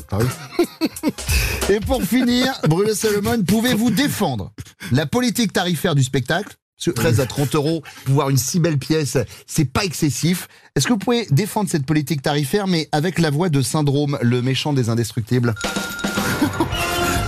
[1.68, 4.52] Et pour finir, Bruno Salomon, pouvez-vous défendre
[4.92, 6.56] la politique tarifaire du spectacle
[6.88, 10.48] 13 à 30 euros, pour voir une si belle pièce, c'est pas excessif.
[10.74, 14.40] Est-ce que vous pouvez défendre cette politique tarifaire, mais avec la voix de Syndrome, le
[14.40, 15.54] méchant des indestructibles?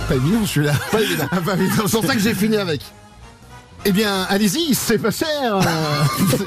[0.07, 0.73] Pas évident celui-là.
[0.91, 1.27] Pas évident.
[1.45, 1.83] Pas évident.
[1.85, 2.81] C'est pour ça que j'ai fini avec.
[3.85, 5.59] Eh bien, allez-y, c'est pas cher.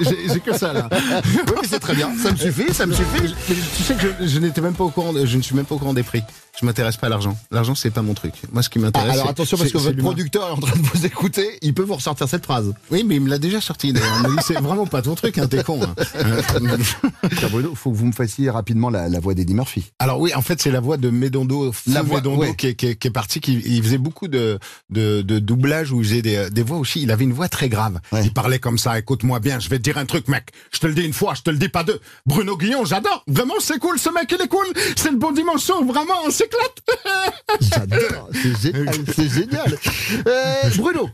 [0.32, 0.88] J'ai que ça là.
[0.92, 2.10] Oui, mais c'est très bien.
[2.22, 3.34] Ça me suffit, ça me suffit.
[3.76, 5.66] Tu sais que je, je n'étais même pas au courant, de- je ne suis même
[5.66, 6.22] pas au courant des prix.
[6.58, 7.36] Je m'intéresse pas à l'argent.
[7.50, 8.32] L'argent, c'est pas mon truc.
[8.52, 9.10] Moi, ce qui Ah, m'intéresse.
[9.12, 11.82] alors c'est- attention parce que votre producteur est en train de vous écouter, il peut
[11.82, 12.72] vous ressortir cette phrase.
[12.90, 13.92] Oui, mais il me l'a déjà sorti.
[13.92, 14.08] d'ailleurs.
[14.16, 15.80] Il m'a dit, c'est vraiment pas ton truc, hein, t'es con.
[15.82, 15.94] hein.
[17.38, 19.90] Cher Bruno, faut que vous me fassiez rapidement la, la voix d'Eddie Murphy.
[19.98, 22.54] Alors oui, en fait, c'est la voix de Médondo, La voix, Médondo ouais.
[22.56, 25.92] qui, est, qui est- qui est parti, qui il faisait beaucoup de, de, de doublage
[25.92, 27.02] où il faisait des, des voix aussi.
[27.02, 28.00] Il avait une voix très grave.
[28.22, 28.98] Il parlait comme ça.
[28.98, 30.50] Écoute-moi bien, je vais te dire un truc, mec.
[30.72, 32.00] Je te le dis une fois, je te le dis pas deux.
[32.24, 33.22] Bruno Guillon, j'adore.
[33.26, 33.98] Vraiment, c'est cool.
[33.98, 34.66] Ce mec, il est cool.
[34.96, 35.82] C'est le bon dimanche soir.
[35.84, 36.82] Vraiment, on s'éclate.
[37.60, 38.94] J'adore, c'est génial.
[39.14, 39.78] C'est génial.
[40.26, 41.08] Euh, Bruno,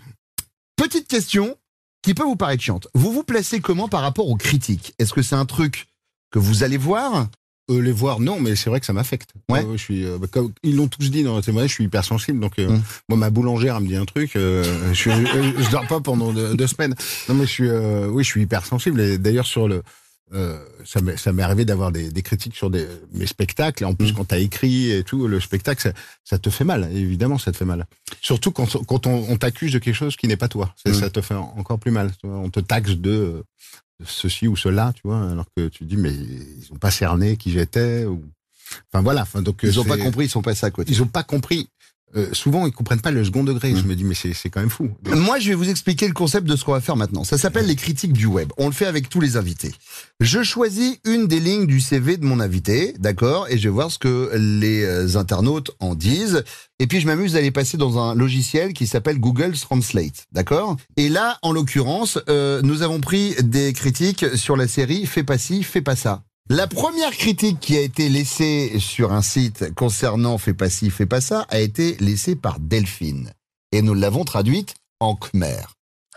[0.76, 1.56] petite question
[2.02, 2.88] qui peut vous paraître chiante.
[2.94, 4.94] Vous vous placez comment par rapport aux critiques?
[4.98, 5.86] Est-ce que c'est un truc
[6.30, 7.28] que vous allez voir?
[7.72, 9.30] Euh, les voir, non, mais c'est vrai que ça m'affecte.
[9.48, 9.64] Ouais.
[9.64, 11.84] Euh, je suis, euh, bah, comme ils l'ont tous dit dans le témoignage, je suis
[11.84, 12.40] hypersensible.
[12.40, 16.00] Donc, euh, moi, ma boulangère, elle me dit un truc, je, suis, je dors pas
[16.00, 16.94] pendant deux, deux semaines.
[17.28, 19.00] Non, mais je suis, oui, je suis hypersensible.
[19.00, 19.82] Et d'ailleurs, sur le,
[20.84, 23.84] ça m'est ça m'est arrivé d'avoir des, des critiques sur des, mes spectacles.
[23.84, 25.92] En plus, quand t'as écrit et tout, le spectacle, ça,
[26.24, 26.88] ça te fait mal.
[26.94, 27.86] Évidemment, ça te fait mal.
[28.20, 30.74] Surtout quand, quand on, on t'accuse de quelque chose qui n'est pas toi.
[30.90, 32.12] Ça te fait encore plus mal.
[32.24, 33.44] On te taxe de
[34.06, 37.50] ceci ou cela, tu vois, alors que tu dis, mais ils ont pas cerné qui
[37.50, 38.04] j'étais.
[38.04, 38.22] Ou...
[38.92, 39.22] Enfin voilà.
[39.22, 40.90] Enfin, donc, Ils ont c'est- pas compris, ils sont passés à côté.
[40.92, 41.68] Ils ont pas compris.
[42.16, 43.74] Euh, souvent, ils comprennent pas le second degré.
[43.74, 44.90] Je me dis, mais c'est quand même fou.
[45.06, 47.24] Moi, je vais vous expliquer le concept de ce qu'on va faire maintenant.
[47.24, 48.52] Ça s'appelle les critiques du web.
[48.58, 49.72] On le fait avec tous les invités.
[50.20, 53.90] Je choisis une des lignes du CV de mon invité, d'accord, et je vais voir
[53.90, 56.44] ce que les euh, internautes en disent.
[56.78, 60.76] Et puis, je m'amuse à les passer dans un logiciel qui s'appelle Google Translate, d'accord
[60.96, 65.38] Et là, en l'occurrence, euh, nous avons pris des critiques sur la série Fais pas
[65.38, 66.22] ci, fais pas ça.
[66.49, 71.05] La première critique qui a été laissée sur un site concernant Fais pas ci, fais
[71.05, 73.31] pas ça a été laissée par Delphine.
[73.73, 75.63] Et nous l'avons traduite en khmer.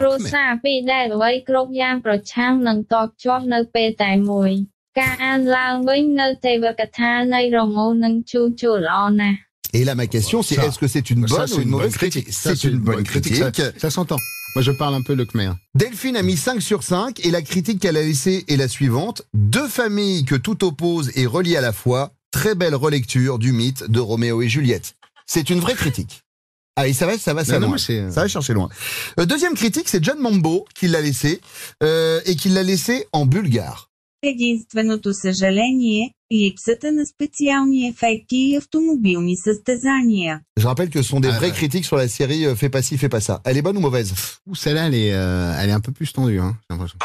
[0.01, 4.53] គ្រួសារពីរដែលអ្វីគ្រប់យ៉ាងប្រឆាំងនឹងតបជាប់នៅពេលតែមួយ
[5.01, 9.39] ការអានឡើងវិញនៅទេវកថានៃរងោនឹងជូរជួរល្អណាស់
[9.73, 10.67] Et là, ma question, c'est Ça.
[10.67, 13.05] est-ce que c'est une Ça, bonne c'est ou une mauvaise critique Ça, C'est une bonne
[13.05, 13.37] critique.
[13.37, 13.51] Ça,
[13.83, 14.17] ça s'entend.
[14.56, 15.52] Moi, je parle un peu le khmer.
[15.76, 19.24] Delphine a mis 5 sur 5 et la critique qu'elle a laissée est la suivante.
[19.34, 22.14] Deux familles que tout oppose et relie à la fois.
[22.32, 24.96] Très belle relecture du mythe de Roméo et Juliette.
[25.26, 26.22] C'est une vraie critique.
[26.78, 27.78] Ah, et ça va, ça va, ça Non, loin.
[27.78, 28.70] c'est- Ça va chercher loin.
[29.20, 31.42] Euh, deuxième critique, c'est John Mambo qui l'a laissé
[31.84, 33.90] euh, et qui l'a laissé en bulgare.
[34.25, 40.41] Единственото съжаление – липсата на специални ефекти и автомобилни състезания.
[40.61, 41.57] Je rappelle que ce sont des Ah, vraies ouais.
[41.57, 43.41] critiques sur la série euh, Fais pas ci, fais pas ça.
[43.45, 44.13] Elle est bonne ou mauvaise
[44.47, 46.99] Ouh, celle-là, elle est, euh, elle est un peu plus tendue, hein, j'ai l'impression.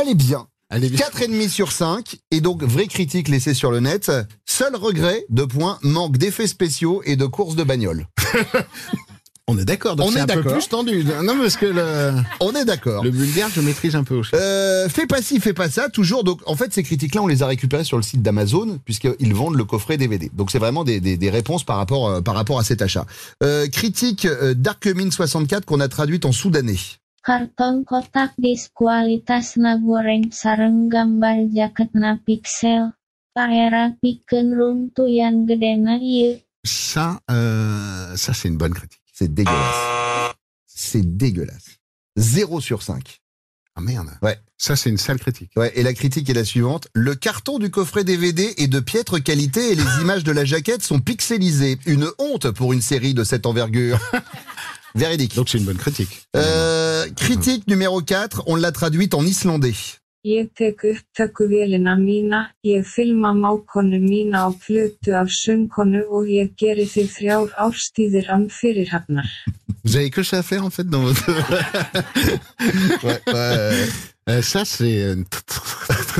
[0.00, 0.46] Elle est bien.
[0.70, 0.98] Elle est bien.
[0.98, 4.10] 4,5 sur 5, et donc vraie critique laissée sur le net.
[4.46, 8.06] Seul regret, de points, manque d'effets spéciaux et de courses de bagnole.
[9.51, 10.53] On est d'accord, donc On c'est est un peu d'accord.
[10.53, 11.03] plus tendu.
[11.23, 13.03] Non, mais parce que le, On est d'accord.
[13.03, 14.31] le bulgare, je maîtrise un peu aussi.
[14.35, 16.23] Euh, fais pas ci, fais pas ça, toujours.
[16.23, 19.55] Donc, en fait, ces critiques-là, on les a récupérées sur le site d'Amazon, puisqu'ils vendent
[19.55, 20.29] le coffret DVD.
[20.33, 23.05] Donc, c'est vraiment des, des, des réponses par rapport, euh, par rapport à cet achat.
[23.43, 26.77] Euh, critique euh, Darkmin64 qu'on a traduite en soudanais.
[27.25, 32.91] Karton kotak diskualitasna goreng sareng gambar jaketna pixel.
[33.35, 36.39] Paera pikeun runtuyan gedena ieu.
[36.65, 38.98] Ça, euh, ça c'est une bonne critique.
[39.19, 40.31] C'est dégueulasse.
[40.65, 41.79] C'est dégueulasse.
[42.15, 43.19] 0 sur 5.
[43.75, 44.07] Ah merde.
[44.21, 44.39] Ouais.
[44.57, 45.51] Ça c'est une sale critique.
[45.57, 46.87] Ouais, et la critique est la suivante.
[46.93, 50.83] Le carton du coffret DVD est de piètre qualité et les images de la jaquette
[50.83, 51.79] sont pixelisées.
[51.85, 53.99] Une honte pour une série de cette envergure.
[54.95, 55.35] Véridique.
[55.35, 56.25] Donc c'est une bonne critique.
[56.37, 59.73] Euh, critique numéro 4, on l'a traduite en islandais.
[60.21, 66.83] Ég tek upptökuvélina mína, ég filma mákonu mína á plötu af söngkonu og ég geri
[66.83, 69.29] því þrjár árstíðir án fyrirhafnar.
[69.83, 71.23] Vous avez que ça à faire en fait dans votre.
[73.03, 73.87] Ouais, ouais.
[74.29, 75.15] Euh, ça c'est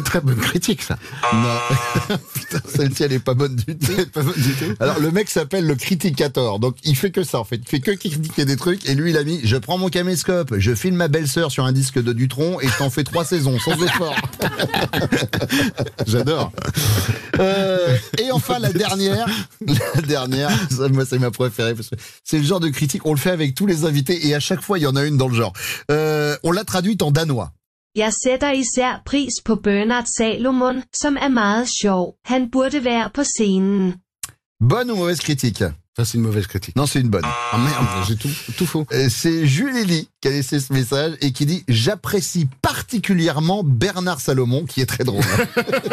[0.02, 0.98] très, bonne critique ça.
[1.34, 2.18] Non.
[2.34, 4.06] Putain, celle-ci, elle est pas bonne du tout.
[4.14, 4.76] Pas bonne du tout.
[4.80, 6.60] Alors, le mec s'appelle le criticator.
[6.60, 7.58] Donc, il fait que ça, en fait.
[7.58, 8.88] Il fait que critiquer des trucs.
[8.88, 11.72] Et lui, il a mis, je prends mon caméscope, je filme ma belle-sœur sur un
[11.72, 14.16] disque de Dutron et je t'en fais trois saisons, sans effort.
[16.08, 16.52] J'adore.
[17.40, 19.28] Euh, et enfin, la dernière.
[19.96, 20.52] La dernière.
[20.70, 23.06] Ça, moi, c'est ma préférée parce que c'est le genre de critique.
[23.06, 25.04] On le fait avec tous les invités et à chaque fois, il y en a
[25.04, 25.54] une dans le genre.
[25.92, 27.52] Euh, on l'a traduite en danois.
[28.04, 32.04] Jeg sætter især pris på Bernard Salomon, som er meget sjov.
[32.26, 33.94] Han burde være på scenen.
[34.70, 36.78] Bonne ou mauvaise critique Ça c'est une mauvaise critique.
[36.78, 37.26] Non, c'est une bonne.
[37.26, 38.88] Ah merde, j'ai tout, tout faux.
[38.94, 44.22] Euh, C'est Julie Lee qui a laissé ce message et qui dit J'apprécie particulièrement Bernard
[44.22, 45.26] Salomon, qui est très drôle.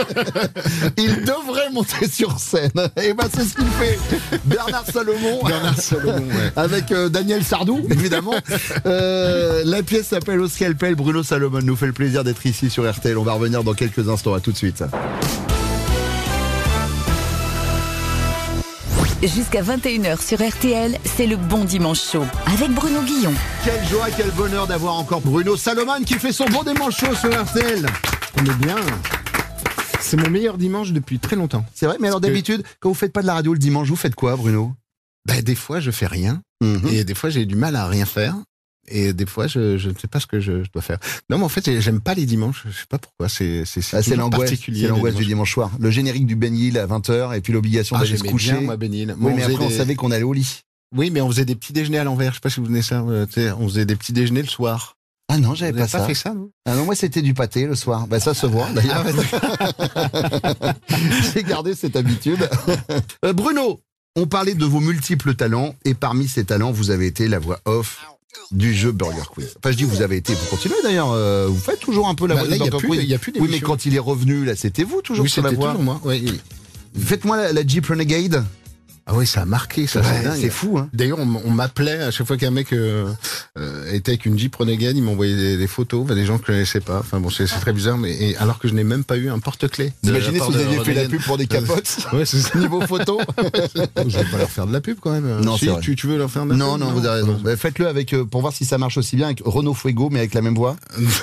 [0.96, 2.70] il devrait monter sur scène.
[3.02, 3.98] Et ben c'est ce qu'il fait.
[4.44, 5.42] Bernard Salomon.
[5.44, 6.52] Bernard Salomon, ouais.
[6.56, 8.34] Avec euh, Daniel Sardou, évidemment.
[8.86, 10.94] Euh, la pièce s'appelle Au scalpel.
[10.94, 13.18] Bruno Salomon nous fait le plaisir d'être ici sur RTL.
[13.18, 14.34] On va revenir dans quelques instants.
[14.34, 14.84] À tout de suite.
[19.22, 23.32] Jusqu'à 21h sur RTL, c'est le bon dimanche chaud avec Bruno Guillon.
[23.64, 27.30] Quelle joie, quel bonheur d'avoir encore Bruno Salomon qui fait son bon dimanche chaud sur
[27.30, 27.86] RTL.
[28.38, 28.76] On est bien.
[30.00, 31.64] C'est mon meilleur dimanche depuis très longtemps.
[31.74, 33.96] C'est vrai, mais alors d'habitude, quand vous faites pas de la radio le dimanche, vous
[33.96, 34.72] faites quoi, Bruno?
[35.24, 36.42] Ben, des fois, je fais rien.
[36.62, 36.86] Mhm.
[36.90, 38.36] Et des fois, j'ai du mal à rien faire.
[38.88, 40.98] Et des fois, je, je ne sais pas ce que je, je dois faire.
[41.30, 42.64] Non, mais en fait, j'aime pas les dimanches.
[42.66, 43.28] Je sais pas pourquoi.
[43.28, 45.70] C'est c'est Ah, c'est toujours l'angoisse, particulier, c'est l'angoisse du dimanche soir.
[45.78, 48.52] Le générique du Ben Hill à 20h et puis l'obligation Ah, d'aller se coucher.
[48.52, 49.10] bien, moi, Ben Hill.
[49.16, 50.60] Oui, Moi, on mais après on savait qu'on allait au lit.
[50.94, 52.30] Oui, mais on faisait des petits déjeuners à l'envers.
[52.30, 53.00] Je sais pas si vous venez ça.
[53.00, 53.26] euh,
[53.58, 54.94] on faisait des petits déjeuners le soir.
[55.28, 56.06] Ah non, j'avais pas ça.
[56.06, 58.06] fait ça, non Ah non, moi c'était du pâté le soir.
[58.06, 59.04] Bah ça se voit d'ailleurs.
[59.96, 60.72] Ah,
[61.34, 62.48] J'ai gardé cette habitude.
[63.24, 63.80] Euh, Bruno,
[64.14, 67.58] on parlait de vos multiples talents et parmi ces talents, vous avez été la voix
[67.64, 68.06] off
[68.50, 69.54] du jeu Burger Quiz.
[69.58, 71.10] Enfin, je dis vous avez été, vous continuez d'ailleurs.
[71.12, 72.86] euh, vous faites toujours un peu la Bah, voix là, du il y a Burger
[72.86, 73.04] plus- Quiz.
[73.04, 75.30] il y a plus Oui, mais quand il est revenu, là, c'était vous toujours Oui,
[75.30, 75.74] sur la c'était voix.
[75.74, 76.00] moi.
[76.04, 76.22] Ouais.
[76.98, 78.44] Faites-moi la, la Jeep Renegade.
[79.08, 80.38] Ah oui, ça a marqué, ça, Ouais, c'est dingue.
[80.40, 80.88] c'est fou, hein.
[80.92, 83.08] D'ailleurs, on, m'appelait à chaque fois qu'un mec euh,
[83.56, 86.46] euh, était avec une Jeep Renegade, il m'envoyait des, des photos, des gens que je
[86.46, 86.98] connaissais pas.
[86.98, 89.38] Enfin bon, c'est très bizarre, mais et, alors que je n'ai même pas eu un
[89.38, 89.92] porte-clés.
[90.02, 92.52] Imaginez si vous aviez fait la pub pour des capotes Ouais, c'est.
[92.56, 93.20] Niveau photo
[94.06, 95.40] Je vais pas leur faire de la pub quand même.
[95.40, 96.80] Non, Si, tu, tu veux leur faire de la Non, pub?
[96.82, 97.40] non, vous avez raison.
[97.56, 100.34] Faites-le avec euh, pour voir si ça marche aussi bien avec Renault Fuego, mais avec
[100.34, 100.76] la même voix.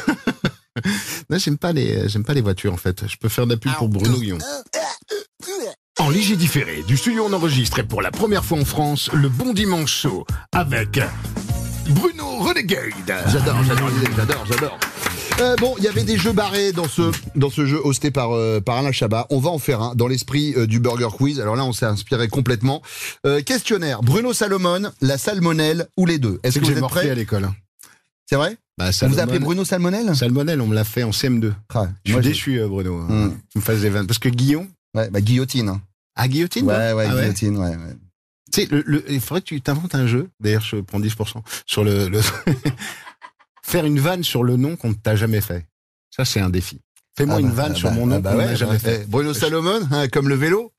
[1.29, 3.07] Non, j'aime pas les, j'aime pas les voitures en fait.
[3.07, 4.39] Je peux faire de la pub pour Bruno Guillon.
[6.03, 9.29] En léger différé, du studio on enregistre et pour la première fois en France, le
[9.29, 10.99] Bon Dimanche Show avec
[11.89, 12.91] Bruno Renegade.
[13.31, 14.79] J'adore, j'adore, j'adore, j'adore.
[15.39, 18.33] Euh, bon, il y avait des jeux barrés dans ce dans ce jeu hosté par
[18.35, 19.27] euh, par Alain Chabat.
[19.29, 21.39] On va en faire un dans l'esprit euh, du Burger Quiz.
[21.39, 22.81] Alors là, on s'est inspiré complètement.
[23.25, 26.39] Euh, questionnaire Bruno Salomon, la salmonelle ou les deux?
[26.43, 27.09] Est-ce que, que vous j'ai êtes prêts?
[27.09, 27.45] à l'école.
[27.45, 27.55] hein.
[28.29, 28.57] C'est vrai?
[28.77, 30.15] Bah, Vous vous Salomon- appelez Bruno Salmonelle?
[30.15, 31.53] Salmonelle, on me l'a fait en CM2.
[31.73, 32.97] Ah, Je suis déçu, euh, Bruno.
[32.99, 33.31] hein, Hmm.
[33.51, 34.07] Tu me fasses des vannes.
[34.07, 34.67] Parce que Guillon.
[34.95, 35.79] Ouais, bah guillotine.
[36.15, 36.21] Hein.
[36.23, 37.69] Ah, guillotine Ouais, ouais, Ah guillotine, ouais.
[37.69, 37.95] ouais.
[38.51, 40.29] Tu sais, le, le- il faudrait que tu t'inventes un jeu.
[40.39, 42.21] D'ailleurs, je prends 10% sur le, le-
[43.65, 45.65] faire une vanne sur le nom qu'on ne t'a jamais fait.
[46.11, 46.79] Ça, c'est un défi.
[47.17, 48.79] Fais-moi Ah une bah, vanne ah sur bah, mon nom ah bah qu'on ouais, jamais
[48.79, 49.07] fait.
[49.09, 50.71] Bruno Salomon, hein, comme le vélo?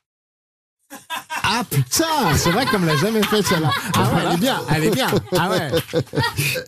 [1.42, 3.70] Ah putain, c'est vrai qu'on me l'a jamais fait celle-là.
[3.94, 5.06] Ah ouais, elle est bien, elle est bien.
[5.36, 5.70] Ah ouais.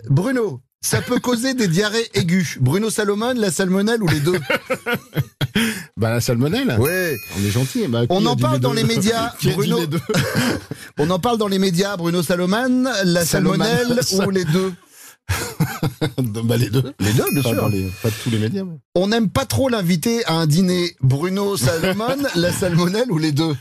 [0.08, 2.58] Bruno, ça peut causer des diarrhées aiguës.
[2.60, 4.38] Bruno Salomon, la salmonelle ou les deux
[5.96, 6.76] Bah la salmonelle.
[6.78, 7.16] Ouais.
[7.38, 7.86] On est gentil.
[7.88, 9.80] Bah, On en parle dans les médias, Bruno.
[9.80, 9.86] les
[10.98, 14.72] On en parle dans les médias, Bruno Salomon, la salmonelle Sal- ou les deux
[16.44, 16.92] bah les deux.
[17.00, 17.60] Les deux, bien Pas, sûr.
[17.62, 18.62] dans les- pas tous les médias.
[18.62, 18.76] mais.
[18.94, 20.94] On n'aime pas trop l'inviter à un dîner.
[21.00, 23.56] Bruno Salomon, la salmonelle ou les deux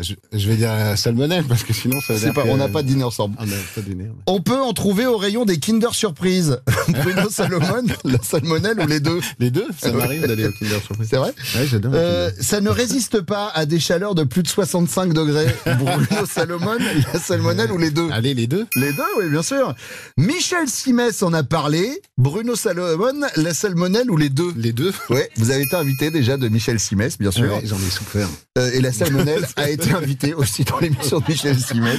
[0.00, 2.56] Je, je vais dire salmonelle parce que sinon ça veut C'est dire pas, que- on
[2.56, 3.36] n'a pas dîné ensemble.
[3.38, 4.04] On n'a pas dîné.
[4.04, 4.10] ouais.
[4.26, 6.60] On peut en trouver au rayon des Kinder Surprise.
[6.88, 9.20] Bruno Salomon, la salmonelle ou les deux?
[9.38, 11.08] Les deux, ça Ah m'arrive d'aller au Kinder Surprise.
[11.10, 11.32] C'est vrai?
[11.54, 15.46] Ouais, Euh, ça ne résiste pas à des chaleurs de plus de 65 degrés.
[15.78, 16.76] Bruno Salomon,
[17.12, 18.08] la salmonelle ou les deux?
[18.10, 18.66] Allez, les deux.
[18.76, 19.74] Les deux, oui, bien sûr.
[20.16, 22.00] Michel Simès en a parlé.
[22.18, 24.52] Bruno Salomon, la salmonelle ou les deux?
[24.56, 24.92] Les deux.
[25.10, 27.52] Ouais, vous avez été invité déjà de Michel Simès, bien sûr.
[27.52, 28.28] Ouais, J'en ai souffert.
[28.58, 31.98] Euh, et la salmonelle a été invitée aussi dans l'émission de Michel Simès.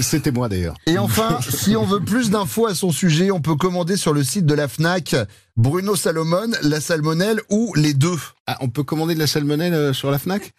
[0.00, 0.76] C'était moi d'ailleurs.
[0.86, 4.22] Et enfin, si on veut plus d'infos à son sujet, on peut commander sur le
[4.22, 5.16] site de la FNAC
[5.56, 8.18] Bruno Salomon, la salmonelle ou les deux.
[8.46, 10.52] Ah, on peut commander de la salmonelle euh, sur la Fnac?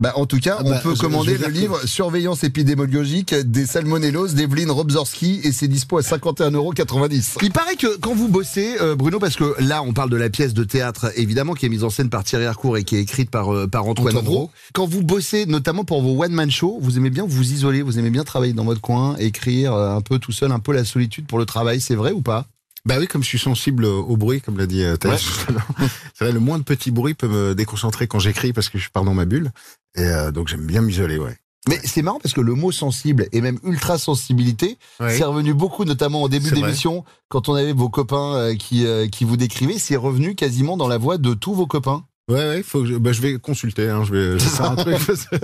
[0.00, 3.34] Bah, en tout cas, Ah on bah, peut je- commander je le livre Surveillance épidémiologique
[3.34, 7.36] des salmonelloses d'Evelyne Robzorski et c'est dispo à 51,90€.
[7.42, 10.30] Il paraît que quand vous bossez, euh, Bruno, parce que là, on parle de la
[10.30, 13.00] pièce de théâtre, évidemment, qui est mise en scène par Thierry Harcourt et qui est
[13.02, 14.48] écrite par, euh, par Antoine, Antoine.
[14.72, 18.10] Quand vous bossez, notamment pour vos one-man shows, vous aimez bien vous isoler, vous aimez
[18.10, 21.26] bien travailler dans votre coin, écrire euh, un peu tout seul, un peu la solitude
[21.26, 22.46] pour le travail, c'est vrai ou pas?
[22.84, 25.44] Bah oui, comme je suis sensible au bruit, comme l'a dit euh, Thaïs Ouais.
[25.44, 25.88] tout à l'heure.
[26.14, 28.90] C'est vrai, le moins de petits bruits peut me déconcentrer quand j'écris parce que je
[28.90, 29.52] pars dans ma bulle.
[29.96, 31.36] Et euh, donc j'aime bien m'isoler, ouais.
[31.68, 35.16] Mais c'est marrant parce que le mot sensible et même ultra sensibilité, Ouais.
[35.16, 39.06] c'est revenu beaucoup, notamment au début d'émission, quand on avait vos copains euh, qui, euh,
[39.06, 42.02] qui vous décrivaient, c'est revenu quasiment dans la voix de tous vos copains.
[42.28, 44.70] Ouais, ouais, faut que je, bah, je vais consulter, hein, je vais, je vais faire
[44.72, 44.96] un truc.
[45.06, 45.36] parce que-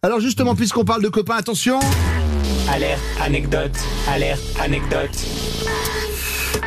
[0.00, 1.80] Alors justement, puisqu'on parle de copains, attention
[2.70, 3.76] Alerte, anecdote,
[4.08, 5.10] alerte, anecdote.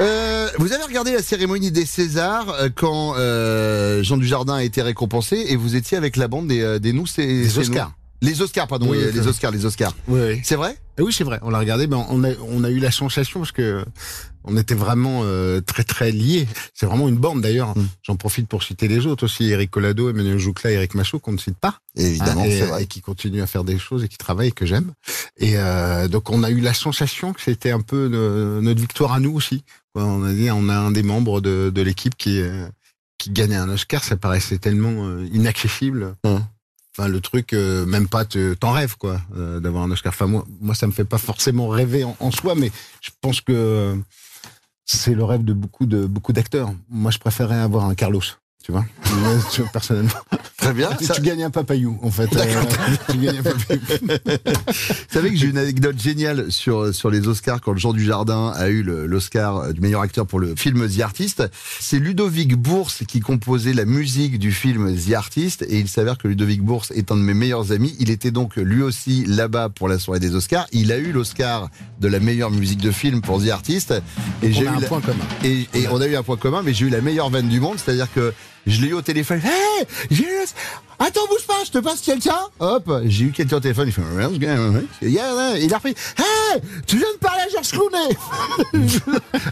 [0.02, 4.82] Euh, vous avez regardé la cérémonie des Césars euh, quand euh, Jean Dujardin a été
[4.82, 7.92] récompensé et vous étiez avec la bande des, euh, des nous, c'est Oscars.
[8.21, 9.27] Les Oscars, pardon, Oui, oui, oui, les.
[9.27, 9.95] Oscars, les Oscars.
[10.08, 10.41] Oui, oui.
[10.43, 10.77] C'est vrai?
[10.97, 11.39] Eh oui, c'est vrai.
[11.41, 13.86] On l'a regardé, ben on a on a eu la sensation parce que
[14.43, 16.45] on était vraiment euh, très très liés.
[16.73, 17.77] C'est vraiment une bande d'ailleurs.
[17.77, 17.88] Mm.
[18.03, 21.38] J'en profite pour citer les autres aussi, Eric Collado, Emmanuel Joucla, Eric Machaut qu'on ne
[21.38, 21.79] cite pas.
[21.95, 22.84] Évidemment, Hein, et, c'est vrai.
[22.84, 24.91] et qui continuent à faire des choses et qui travaillent et que j'aime.
[25.38, 29.13] Et euh, donc on a eu la sensation que c'était un peu euh, notre victoire
[29.13, 29.63] à nous aussi.
[29.95, 32.67] On a dit on a un des membres de, de l'équipe qui euh,
[33.17, 36.15] qui gagnait un Oscar, ça paraissait tellement euh, inaccessible.
[36.25, 36.41] Hum.
[37.08, 40.14] Le truc, euh, même pas, te- t'en rêves, quoi, euh, d'avoir un Oscar.
[40.28, 43.96] Moi, moi, ça me fait pas forcément rêver en, soi, mais je pense que euh,
[44.86, 46.74] c'est le rêve de beaucoup de beaucoup d'acteurs.
[46.90, 48.22] Moi, je préférerais avoir un Carlos,
[49.51, 50.10] tu vois, personnellement.
[50.58, 50.89] Très bien.
[50.99, 52.29] Tu, Ça- tu gagnes un papayou, en fait.
[52.36, 52.45] Euh,
[53.10, 53.82] tu gagnes un papayou.
[53.99, 58.69] Vous savez que j'ai une anecdote géniale sur, sur les Oscars quand Jean Dujardin a
[58.69, 61.43] eu l'Oscar du meilleur acteur pour le film The Artist.
[61.79, 66.27] C'est Ludovic Bourse qui composait la musique du film The Artist et il s'avère que
[66.27, 67.95] Ludovic Bourse est un de mes meilleurs amis.
[67.99, 70.67] Il était donc lui aussi là-bas pour la soirée des Oscars.
[70.71, 73.93] Il a eu l'Oscar de la meilleure musique de film pour The Artist.
[74.43, 75.23] Et On j'ai a eu un la- point commun.
[75.43, 77.60] et, et on a eu un point commun, mais j'ai eu la meilleure vanne du
[77.60, 78.34] monde, c'est-à-dire que
[78.69, 79.41] je l'ai eu au téléphone.
[79.43, 80.45] Hey, j'ai eu...
[80.99, 82.38] Attends, bouge pas, je te passe quelqu'un.
[82.60, 83.88] Hop, j'ai eu quelqu'un au téléphone.
[83.88, 84.01] Il fait,
[85.01, 85.95] il a repris.
[86.17, 88.97] Hey, tu viens de parler à Georges Clooney.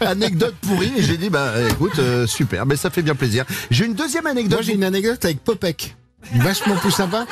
[0.06, 0.92] Anecdote pourrie.
[0.96, 3.44] Et j'ai dit, bah, écoute, euh, super, mais ça fait bien plaisir.
[3.70, 4.60] J'ai une deuxième anecdote.
[4.62, 5.96] J'ai une anecdote avec Popek,
[6.34, 7.26] vachement plus sympa,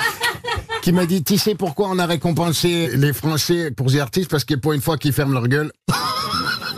[0.80, 4.30] qui m'a dit, tu sais pourquoi on a récompensé les Français pour The Artist?
[4.30, 5.70] Parce que pour une fois qu'ils ferment leur gueule.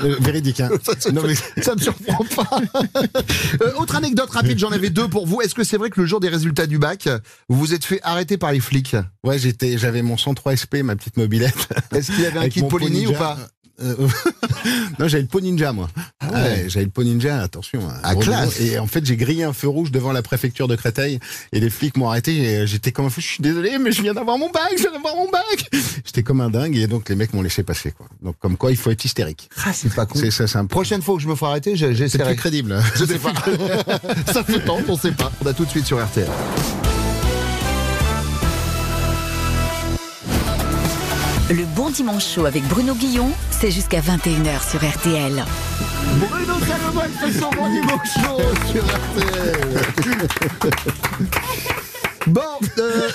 [0.02, 0.70] Euh, véridique, hein.
[1.12, 2.60] Non, mais- Ça me surprend pas.
[3.62, 5.40] Euh, autre anecdote rapide, j'en avais deux pour vous.
[5.40, 7.08] Est-ce que c'est vrai que le jour des résultats du bac,
[7.48, 8.96] vous vous êtes fait arrêter par les flics?
[9.24, 11.68] Ouais, j'étais, j'avais mon 103 SP, ma petite mobilette.
[11.94, 13.36] Est-ce qu'il y avait un Avec kit Polini ou pas?
[13.80, 13.94] Euh,
[14.98, 15.88] non, j'avais le pot ninja, moi.
[16.20, 16.34] Ah ouais.
[16.42, 17.88] Ouais, j'avais le pot ninja, attention.
[17.88, 18.60] un Ah, classe.
[18.60, 21.20] Et en fait, j'ai grillé un feu rouge devant la préfecture de Créteil
[21.52, 23.20] et les flics m'ont arrêté et j'étais comme un fou.
[23.20, 25.70] Je suis désolé, mais je viens d'avoir mon bac, je viens d'avoir mon bac.
[26.04, 28.06] J'étais comme un dingue et donc les mecs m'ont laissé passer, quoi.
[28.22, 29.48] Donc, comme quoi, il faut être hystérique.
[29.64, 30.18] Ah, c'est pas con.
[30.18, 32.30] C'est ça, c'est un Prochaine fois que je me ferai arrêter, j'ai- C'est j'essaierai.
[32.34, 32.80] plus crédible.
[32.96, 33.32] Je sais pas.
[34.32, 35.30] Ça fait temps, on sait pas.
[35.44, 36.26] On a tout de suite sur RTL.
[41.50, 45.44] Le bon dimanche chaud avec Bruno Guillon, c'est jusqu'à 21h sur RTL.
[46.16, 49.78] Bruno Salomon fait son bon dimanche chaud sur RTL.
[52.26, 52.42] Bon,
[52.78, 53.08] euh,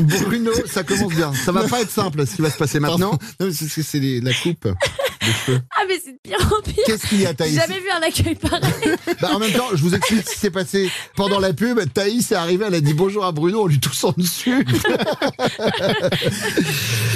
[0.00, 1.32] Bruno, ça commence bien.
[1.34, 3.18] Ça va pas être simple ce qui va se passer maintenant.
[3.40, 5.60] Non, mais c'est c'est- c'est les- la coupe des cheveux.
[5.76, 6.84] Ah, mais c'est de pire en pire.
[6.86, 8.62] Qu'est-ce qu'il y a, J'ai Thaïs jamais vu un accueil pareil.
[9.20, 10.90] Bah, en même temps, je vous explique ce qui s'est passé.
[11.16, 14.12] Pendant la pub, Thaïs est arrivée, elle a dit bonjour à Bruno, on lui toussant
[14.16, 14.66] dessus.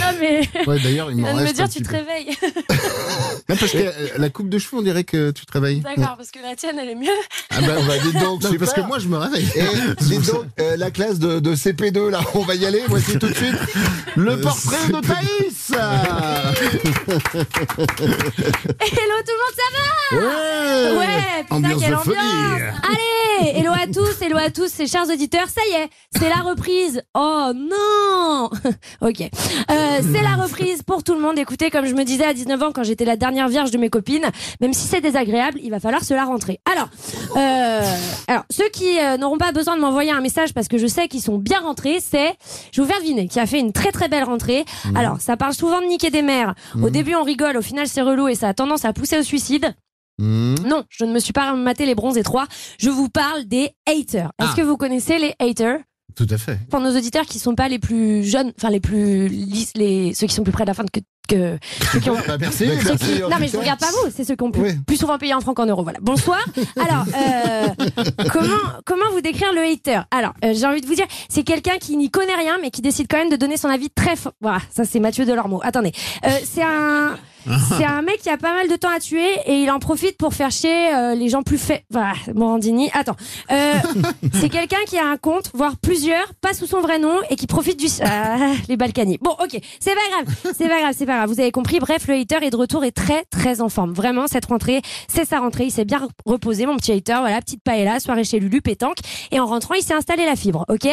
[0.00, 0.48] Non, mais.
[0.66, 1.96] Ouais, d'ailleurs, il m'en vient de me reste dire, un tu petit te peu.
[1.96, 2.36] réveilles.
[3.48, 5.80] Non, parce que euh, la coupe de cheveux, on dirait que tu te réveilles.
[5.80, 7.08] D'accord, parce que la tienne, elle est mieux.
[7.50, 8.58] Ah bah, On va dis donc, Non, super.
[8.58, 9.48] parce que moi, je me réveille.
[9.56, 9.64] Et
[10.04, 12.82] dis donc, euh, la classe de, de CP2, là, on va y aller.
[12.88, 13.56] Voici tout de suite
[14.16, 15.72] le portrait de Thaïs.
[18.64, 19.88] Hello tout le monde, ça va
[20.18, 22.16] Ouais, Ouais, putain, Ambiance quelle ambiance.
[22.82, 25.48] Allez hello à tous, hello à tous, ces chers auditeurs.
[25.48, 27.02] Ça y est, c'est la reprise.
[27.14, 28.50] Oh non
[29.00, 29.20] Ok.
[29.20, 31.38] Euh, c'est la reprise pour tout le monde.
[31.38, 33.90] Écoutez, comme je me disais à 19 ans quand j'étais la dernière vierge de mes
[33.90, 34.26] copines,
[34.60, 36.60] même si c'est désagréable, il va falloir se la rentrer.
[36.70, 36.88] Alors,
[37.36, 37.82] euh,
[38.26, 41.08] alors ceux qui euh, n'auront pas besoin de m'envoyer un message parce que je sais
[41.08, 42.34] qu'ils sont bien rentrés, c'est
[42.72, 44.64] je vais vous faire deviner qui a fait une très très belle rentrée.
[44.84, 44.96] Mmh.
[44.96, 46.54] Alors, ça parle souvent de niquer des mères.
[46.82, 49.22] Au début, on rigole, au final, c'est relou et ça a tendance à pousser au
[49.22, 49.74] suicide.
[50.18, 50.54] Mmh.
[50.66, 52.46] Non, je ne me suis pas maté les bronzes et trois.
[52.80, 54.32] Je vous parle des haters.
[54.40, 54.54] Est-ce Ah.
[54.56, 55.78] que vous connaissez les haters?
[56.16, 56.58] Tout à fait.
[56.70, 60.26] Pour nos auditeurs qui sont pas les plus jeunes, enfin les plus lisses, les ceux
[60.26, 61.58] qui sont plus près de la fin que que
[61.92, 62.16] ceux qui ont.
[62.26, 62.64] Bah, merci.
[62.66, 63.60] ceux merci, qui- non mais je Victor.
[63.60, 65.82] regarde pas vous, c'est ceux qui ont plus, plus souvent payé en francs qu'en euros.
[65.84, 65.98] Voilà.
[66.02, 66.40] Bonsoir.
[66.76, 67.68] Alors euh,
[68.32, 70.00] comment comment vous décrire le hater?
[70.10, 72.80] Alors euh, j'ai envie de vous dire, c'est quelqu'un qui n'y connaît rien mais qui
[72.82, 74.32] décide quand même de donner son avis très fort.
[74.40, 75.60] Voilà, ça c'est Mathieu Delormeau.
[75.62, 75.92] Attendez,
[76.24, 77.16] Euh, c'est un
[77.76, 80.16] c'est un mec qui a pas mal de temps à tuer et il en profite
[80.16, 81.84] pour faire chier euh, les gens plus faits.
[81.90, 82.90] Voilà, Morandini.
[82.92, 83.16] Attends.
[83.50, 83.74] Euh,
[84.34, 87.46] c'est quelqu'un qui a un compte, voire plusieurs, pas sous son vrai nom et qui
[87.46, 87.86] profite du...
[88.02, 88.36] Ah,
[88.68, 89.18] les Balkany.
[89.20, 89.58] Bon, ok.
[89.80, 90.54] C'est pas grave.
[90.56, 91.30] C'est pas grave, c'est pas grave.
[91.30, 91.78] Vous avez compris.
[91.78, 93.92] Bref, le hater est de retour et très, très en forme.
[93.92, 95.64] Vraiment, cette rentrée, c'est sa rentrée.
[95.64, 97.18] Il s'est bien reposé, mon petit hater.
[97.20, 98.98] Voilà, petite paella, soirée chez Lulu, pétanque.
[99.30, 100.88] Et en rentrant, il s'est installé la fibre, ok?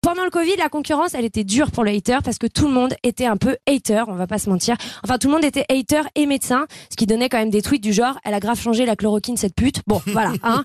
[0.00, 2.74] Pendant le Covid, la concurrence, elle était dure pour le hater parce que tout le
[2.74, 4.76] monde était un peu hater, on va pas se mentir.
[5.04, 5.81] Enfin, tout le monde était hater
[6.14, 8.86] et médecin, ce qui donnait quand même des tweets du genre, elle a grave changé
[8.86, 9.80] la chloroquine, cette pute.
[9.86, 10.64] Bon, voilà, hein.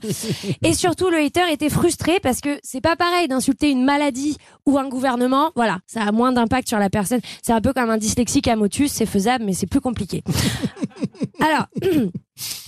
[0.63, 4.77] Et surtout, le hater était frustré parce que c'est pas pareil d'insulter une maladie ou
[4.77, 5.51] un gouvernement.
[5.55, 7.19] Voilà, ça a moins d'impact sur la personne.
[7.41, 10.23] C'est un peu comme un dyslexique à motus, c'est faisable, mais c'est plus compliqué.
[11.39, 11.67] Alors,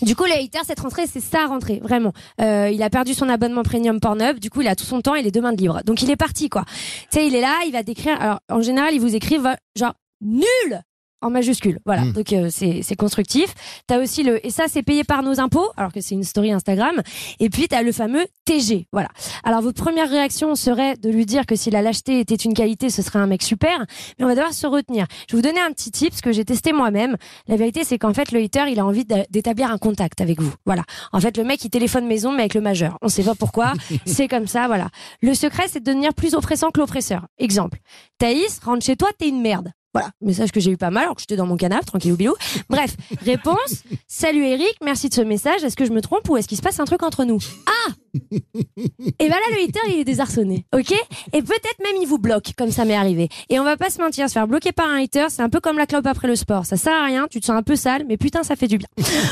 [0.01, 2.13] du coup, le hater, cette rentrée, c'est sa rentrée, vraiment.
[2.41, 5.15] Euh, il a perdu son abonnement premium Pornhub, du coup, il a tout son temps
[5.15, 5.81] et les deux mains de libre.
[5.85, 6.65] Donc, il est parti, quoi.
[7.11, 8.19] Tu sais, il est là, il va décrire.
[8.21, 9.37] Alors, en général, il vous écrit
[9.75, 10.81] genre nul
[11.22, 11.80] en majuscule.
[11.86, 12.03] Voilà.
[12.11, 13.53] Donc euh, c'est constructif.
[13.88, 16.51] T'as aussi le et ça c'est payé par nos impôts alors que c'est une story
[16.51, 17.01] Instagram.
[17.39, 18.88] Et puis t'as le fameux TG.
[18.91, 19.09] Voilà.
[19.43, 22.89] Alors votre première réaction serait de lui dire que si la lâcheté était une qualité,
[22.89, 23.86] ce serait un mec super.
[24.17, 25.05] Mais on va devoir se retenir.
[25.30, 27.17] Je vais vous donner un petit tip ce que j'ai testé moi-même.
[27.47, 30.53] La vérité c'est qu'en fait le hater il a envie d'établir un contact avec vous.
[30.65, 30.84] Voilà.
[31.11, 32.97] En fait le mec il téléphone maison mais avec le majeur.
[33.01, 33.74] On sait pas pourquoi.
[34.05, 34.67] c'est comme ça.
[34.67, 34.89] Voilà.
[35.22, 37.28] Le secret c'est de devenir plus oppressant que l'oppresseur.
[37.38, 37.80] Exemple.
[38.17, 39.72] Thaïs rentre chez toi t'es une merde.
[39.93, 42.15] Voilà, message que j'ai eu pas mal alors que j'étais dans mon canapé, tranquille ou
[42.15, 42.35] bilou.
[42.69, 43.83] Bref, réponse.
[44.07, 45.63] Salut Eric, merci de ce message.
[45.63, 47.39] Est-ce que je me trompe ou est-ce qu'il se passe un truc entre nous?
[47.65, 50.91] Ah Et ben là, le hater, il est désarçonné, ok?
[51.33, 53.29] Et peut-être même il vous bloque, comme ça m'est arrivé.
[53.49, 55.59] Et on va pas se mentir, se faire bloquer par un hater, c'est un peu
[55.59, 56.65] comme la clope après le sport.
[56.67, 58.77] Ça sert à rien, tu te sens un peu sale, mais putain, ça fait du
[58.77, 58.87] bien.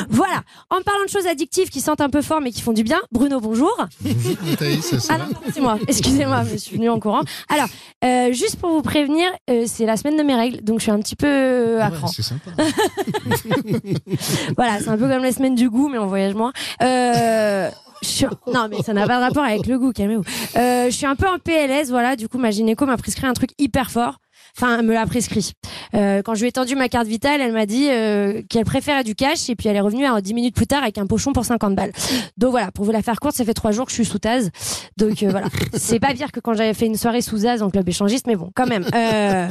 [0.10, 0.41] Voilà.
[0.70, 2.99] En parlant de choses addictives qui sentent un peu fort mais qui font du bien,
[3.12, 3.76] Bruno, bonjour.
[5.10, 5.78] Ah non, c'est moi.
[5.88, 7.22] Excusez-moi, je suis venue en courant.
[7.49, 7.68] Alors,
[8.03, 10.91] euh, juste pour vous prévenir, euh, c'est la semaine de mes règles, donc je suis
[10.91, 12.08] un petit peu euh, à cran.
[12.08, 12.52] C'est sympa.
[14.58, 16.54] voilà, c'est un peu comme la semaine du goût, mais on voyage moins.
[16.82, 17.70] Euh,
[18.54, 20.24] Non, mais ça n'a pas de rapport avec le goût, calmez-vous.
[20.56, 22.16] Euh, je suis un peu en PLS, voilà.
[22.16, 24.20] Du coup, ma gynéco m'a prescrit un truc hyper fort.
[24.60, 25.51] Enfin, me l'a prescrit.
[25.93, 29.03] Euh, quand je lui ai tendu ma carte vitale, elle m'a dit euh, qu'elle préférait
[29.03, 31.45] du cash et puis elle est revenue 10 minutes plus tard avec un pochon pour
[31.45, 31.91] 50 balles.
[32.38, 34.18] Donc voilà, pour vous la faire courte, ça fait trois jours que je suis sous
[34.18, 34.49] Taz.
[34.97, 37.70] Donc euh, voilà, c'est pas pire que quand j'avais fait une soirée sous Taz en
[37.70, 38.86] club échangiste, mais bon, quand même.
[38.95, 39.47] Euh,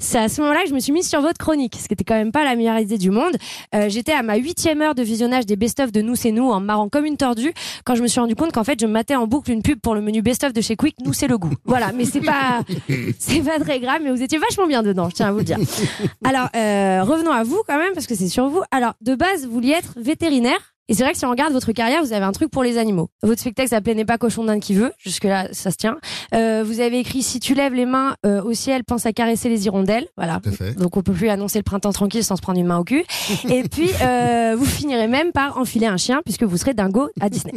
[0.00, 2.04] c'est à ce moment-là que je me suis mise sur votre chronique, ce qui était
[2.04, 3.36] quand même pas la meilleure idée du monde.
[3.74, 6.60] Euh, J'étais à ma huitième heure de visionnage des best-of de Nous c'est nous en
[6.60, 7.52] marrant comme une tordue
[7.84, 9.94] quand je me suis rendu compte qu'en fait je matais en boucle une pub pour
[9.94, 10.96] le menu best-of de chez Quick.
[11.04, 11.54] Nous c'est le goût.
[11.64, 12.62] Voilà, mais c'est pas
[13.18, 15.44] c'est pas très grave, mais vous étiez vachement bien dedans, je tiens à vous le
[15.44, 15.58] dire.
[16.24, 18.62] Alors euh, revenons à vous quand même parce que c'est sur vous.
[18.70, 20.74] Alors de base vous vouliez être vétérinaire.
[20.88, 22.78] Et c'est vrai que si on regarde votre carrière, vous avez un truc pour les
[22.78, 23.10] animaux.
[23.22, 24.92] Votre spectacle s'appelait N'est pas cochon d'Inde qui veut.
[24.98, 25.98] Jusque-là, ça se tient.
[26.34, 29.48] Euh, vous avez écrit Si tu lèves les mains euh, au ciel, pense à caresser
[29.48, 30.06] les hirondelles.
[30.16, 30.40] Voilà.
[30.78, 33.04] Donc on peut plus annoncer le printemps tranquille sans se prendre une main au cul.
[33.50, 37.28] Et puis, euh, vous finirez même par enfiler un chien puisque vous serez dingo à
[37.28, 37.54] Disney.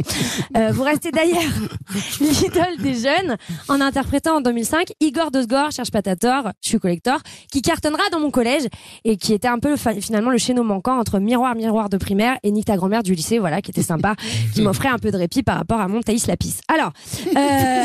[0.57, 1.41] Euh, vous restez d'ailleurs
[2.19, 3.37] l'idole des jeunes
[3.69, 7.19] en interprétant en 2005 Igor Dosgor, cherche pas ta tort, je suis collector,
[7.51, 8.63] qui cartonnera dans mon collège
[9.05, 12.51] et qui était un peu finalement le chaînon manquant entre Miroir Miroir de primaire et
[12.51, 14.15] Nique ta grand-mère du voilà, qui était sympa,
[14.53, 16.55] qui m'offrait un peu de répit par rapport à mon Thaïs Lapis.
[16.67, 16.91] Alors,
[17.27, 17.83] euh,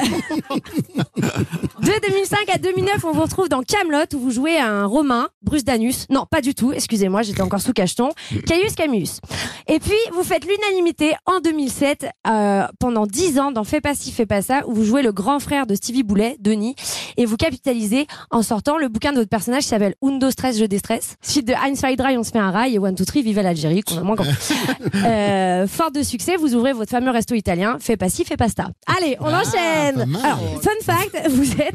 [1.82, 5.28] de 2005 à 2009, on vous retrouve dans Camelot où vous jouez à un Romain,
[5.42, 6.06] Bruce Danus.
[6.10, 8.10] Non, pas du tout, excusez-moi, j'étais encore sous cacheton.
[8.46, 9.20] Caius Camus.
[9.68, 14.12] Et puis, vous faites l'unanimité en 2007, euh, pendant 10 ans, dans Fais pas ci,
[14.12, 16.76] fais pas ça, où vous jouez le grand frère de Stevie Boulet, Denis,
[17.16, 20.64] et vous capitalisez en sortant le bouquin de votre personnage qui s'appelle Undo Stress, je
[20.64, 21.16] déstresse.
[21.20, 23.82] Suite de Heinz Dry, on se fait un rail, et One, Two, Three, vive l'Algérie,
[23.82, 24.16] qu'on a moins
[25.28, 27.76] euh, fort de succès, vous ouvrez votre fameux resto italien.
[27.80, 28.68] Fais pas ci, fais pasta.
[28.86, 30.16] Allez, on Ah, enchaîne.
[30.24, 31.74] Alors, fun fact, vous êtes,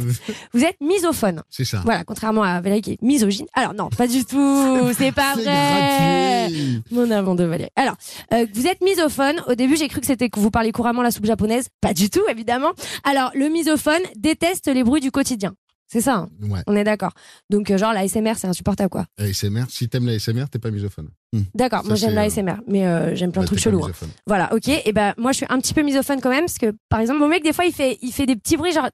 [0.54, 1.42] vous êtes misophone.
[1.50, 1.82] C'est ça.
[1.84, 3.46] Voilà, contrairement à Valérie qui est misogyne.
[3.54, 4.78] Alors non, pas du tout.
[4.98, 5.44] C'est pas vrai.
[5.44, 6.82] gratuit.
[6.92, 7.70] Mon amour de Valérie.
[7.76, 7.96] Alors,
[8.34, 9.42] euh, vous êtes misophone.
[9.48, 11.68] Au début, j'ai cru que c'était que vous parliez couramment la soupe japonaise.
[11.82, 12.72] Pas du tout, évidemment.
[13.04, 15.54] Alors, le misophone déteste les bruits du quotidien.
[15.92, 16.16] C'est ça.
[16.16, 16.62] hein Ouais.
[16.68, 17.12] On est d'accord.
[17.50, 19.06] Donc, euh, genre, la SMR, c'est insupportable, quoi.
[19.18, 21.10] ASMR, si t'aimes la ASMR, t'es pas misophone.
[21.54, 23.70] D'accord, Ça, moi j'aime la euh, SMR, mais euh, j'aime plein de bah, trucs t'es
[23.72, 23.86] pas chelous.
[23.86, 24.08] hein.
[24.26, 24.70] Voilà, ok.
[24.70, 27.20] Et ben moi je suis un petit peu misophone quand même, parce que par exemple,
[27.20, 28.90] mon mec, des fois, il fait, il fait des petits bruits genre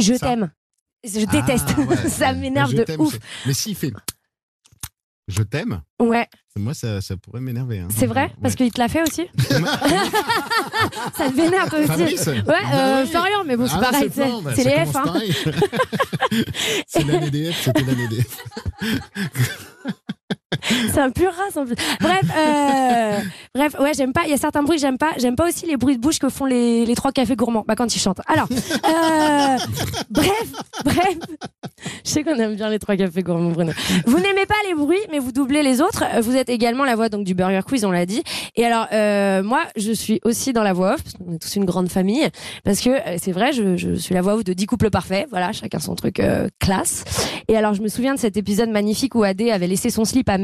[0.00, 0.50] Je t'aime.
[1.04, 1.68] Je déteste.
[1.76, 2.34] Ah, ouais, ça ouais.
[2.38, 3.16] m'énerve de ouf.
[3.46, 3.92] Mais s'il fait
[5.28, 6.26] je t'aime, Ouais,
[6.58, 7.78] moi ça, ça pourrait m'énerver.
[7.78, 7.88] hein.
[7.96, 8.32] c'est vrai?
[8.42, 9.28] Parce qu'il te l'a fait aussi?
[11.16, 13.10] Ça te vénère toi aussi Fabrice Ouais, Bah euh, oui.
[13.10, 14.96] Florian, mais bon, c'est Ah, pareil, c'est bah, les F.
[14.96, 15.14] Hein.
[16.86, 18.38] c'est l'année des F, c'était l'année des F.
[20.92, 21.76] C'est un pur race en plus.
[22.00, 23.18] Bref, euh,
[23.54, 24.22] bref, ouais, j'aime pas.
[24.24, 25.10] Il y a certains bruits j'aime pas.
[25.18, 27.64] J'aime pas aussi les bruits de bouche que font les, les trois cafés gourmands.
[27.66, 28.20] Bah quand ils chantent.
[28.26, 29.56] Alors, euh,
[30.10, 30.52] bref,
[30.84, 31.18] bref.
[32.04, 33.72] Je sais qu'on aime bien les trois cafés gourmands, Bruno.
[34.06, 36.04] Vous n'aimez pas les bruits, mais vous doublez les autres.
[36.20, 38.22] Vous êtes également la voix donc du Burger Quiz, on l'a dit.
[38.56, 41.54] Et alors, euh, moi, je suis aussi dans la voix off parce qu'on est tous
[41.56, 42.26] une grande famille.
[42.64, 45.26] Parce que euh, c'est vrai, je, je suis la voix off de 10 couples parfaits.
[45.30, 47.04] Voilà, chacun son truc euh, classe.
[47.48, 50.28] Et alors, je me souviens de cet épisode magnifique où Adé avait laissé son slip
[50.28, 50.38] à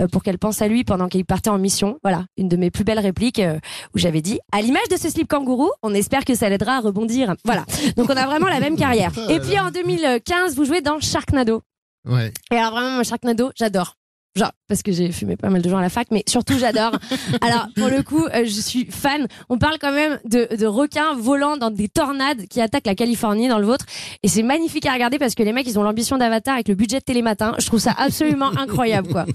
[0.00, 1.98] Euh, pour qu'elle pense à lui pendant qu'il partait en mission.
[2.02, 3.58] Voilà, une de mes plus belles répliques euh,
[3.94, 6.80] où j'avais dit à l'image de ce slip kangourou, on espère que ça l'aidera à
[6.80, 7.34] rebondir.
[7.44, 7.64] Voilà.
[7.96, 9.12] Donc on a vraiment la même carrière.
[9.28, 11.62] Et puis en 2015, vous jouez dans Sharknado.
[12.08, 12.32] Ouais.
[12.52, 13.96] Et alors vraiment, Sharknado, j'adore.
[14.34, 16.92] Genre, parce que j'ai fumé pas mal de gens à la fac, mais surtout j'adore.
[17.42, 19.26] Alors, pour le coup, euh, je suis fan.
[19.50, 23.48] On parle quand même de, de requins volant dans des tornades qui attaquent la Californie,
[23.48, 23.84] dans le vôtre.
[24.22, 26.74] Et c'est magnifique à regarder parce que les mecs, ils ont l'ambition d'Avatar avec le
[26.74, 27.52] budget de Télématin.
[27.58, 29.26] Je trouve ça absolument incroyable, quoi.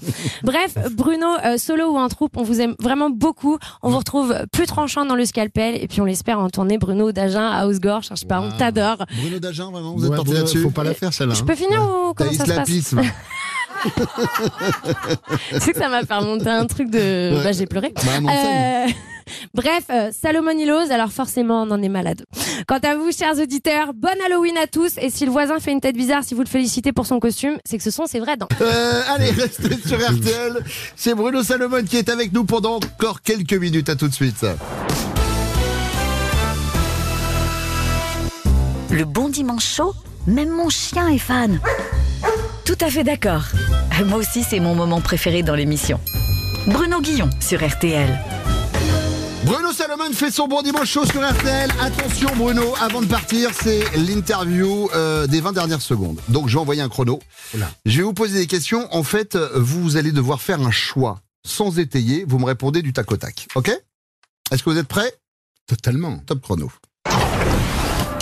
[0.42, 3.60] Bref, Bruno, euh, solo ou en troupe, on vous aime vraiment beaucoup.
[3.84, 5.76] On vous retrouve plus tranchant dans le scalpel.
[5.80, 8.08] Et puis, on l'espère en tournée Bruno d'Agen à Hausgorge.
[8.10, 9.06] Je sais pas, on t'adore.
[9.22, 11.36] Bruno Dagen, vraiment, vous êtes Ouais, là-dessus Faut pas la faire celle-là.
[11.36, 11.46] Je hein.
[11.46, 12.96] peux finir ou comment ça se passe.
[15.52, 17.36] Tu sais que ça m'a fait remonter un truc de.
[17.38, 17.44] Ouais.
[17.44, 17.94] Bah, j'ai pleuré.
[17.96, 18.88] Bah, non, Euh,
[19.54, 22.24] Bref, euh, Salomon Hilose, alors forcément, on en est malade.
[22.66, 24.98] Quant à vous, chers auditeurs, bonne Halloween à tous.
[25.02, 27.58] Et si le voisin fait une tête bizarre, si vous le félicitez pour son costume,
[27.66, 28.48] c'est que ce sont ses vraies dents.
[28.62, 30.64] Euh, allez, restez sur RTL.
[30.96, 33.90] C'est Bruno Salomon qui est avec nous pendant encore quelques minutes.
[33.90, 34.46] À tout de suite.
[38.92, 39.94] Le bon dimanche chaud,
[40.26, 41.60] même mon chien est fan.
[42.68, 43.44] Tout à fait d'accord.
[44.08, 46.02] Moi aussi, c'est mon moment préféré dans l'émission.
[46.68, 48.20] Bruno Guillon sur RTL.
[49.46, 51.72] Bruno Salomon fait son bon dimanche chaud sur RTL.
[51.80, 56.20] Attention Bruno, avant de partir, c'est l'interview euh, des 20 dernières secondes.
[56.28, 57.20] Donc je vais envoyer un chrono.
[57.86, 58.94] Je vais vous poser des questions.
[58.94, 62.26] En fait, vous allez devoir faire un choix sans étayer.
[62.28, 63.48] Vous me répondez du tac au tac.
[63.56, 63.72] Ok?
[64.52, 65.14] Est-ce que vous êtes prêts?
[65.68, 66.18] Totalement.
[66.26, 66.70] Top chrono.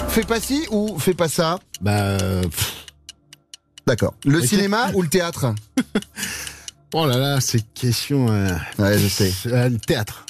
[0.10, 1.58] Fais pas ci ou fais pas ça?
[1.82, 1.92] Bah.
[1.94, 2.44] euh,
[3.88, 4.14] D'accord.
[4.26, 5.54] Le cinéma ou le théâtre?
[6.98, 8.28] Oh là là, c'est question.
[8.32, 8.48] euh,
[8.80, 9.34] Ouais, je sais.
[9.48, 10.26] euh, le théâtre.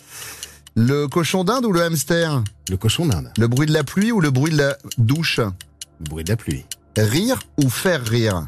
[0.75, 2.43] Le cochon d'Inde ou le hamster?
[2.71, 3.31] Le cochon d'Inde.
[3.37, 5.37] Le bruit de la pluie ou le bruit de la douche?
[5.39, 6.65] Le bruit de la pluie.
[6.97, 8.47] Rire ou faire rire?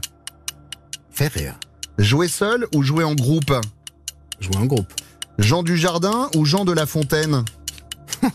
[1.12, 1.60] Faire rire.
[2.00, 3.54] Jouer seul ou jouer en groupe?
[4.40, 4.92] Jouer en groupe.
[5.38, 7.44] Jean du Jardin ou Jean de la Fontaine?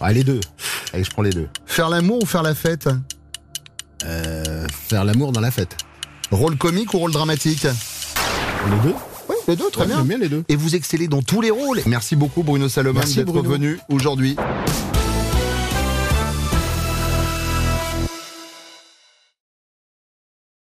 [0.00, 0.38] Ah, les deux.
[0.92, 1.48] Allez, je prends les deux.
[1.66, 2.88] Faire l'amour ou faire la fête?
[4.04, 5.76] Euh, faire l'amour dans la fête.
[6.30, 8.94] Rôle comique ou rôle dramatique Les deux
[9.28, 10.02] Oui, les deux, très Ouais, bien.
[10.04, 10.44] bien les deux.
[10.48, 11.80] Et vous excellez dans tous les rôles.
[11.86, 14.36] Merci beaucoup Bruno Salomon d'être venu aujourd'hui.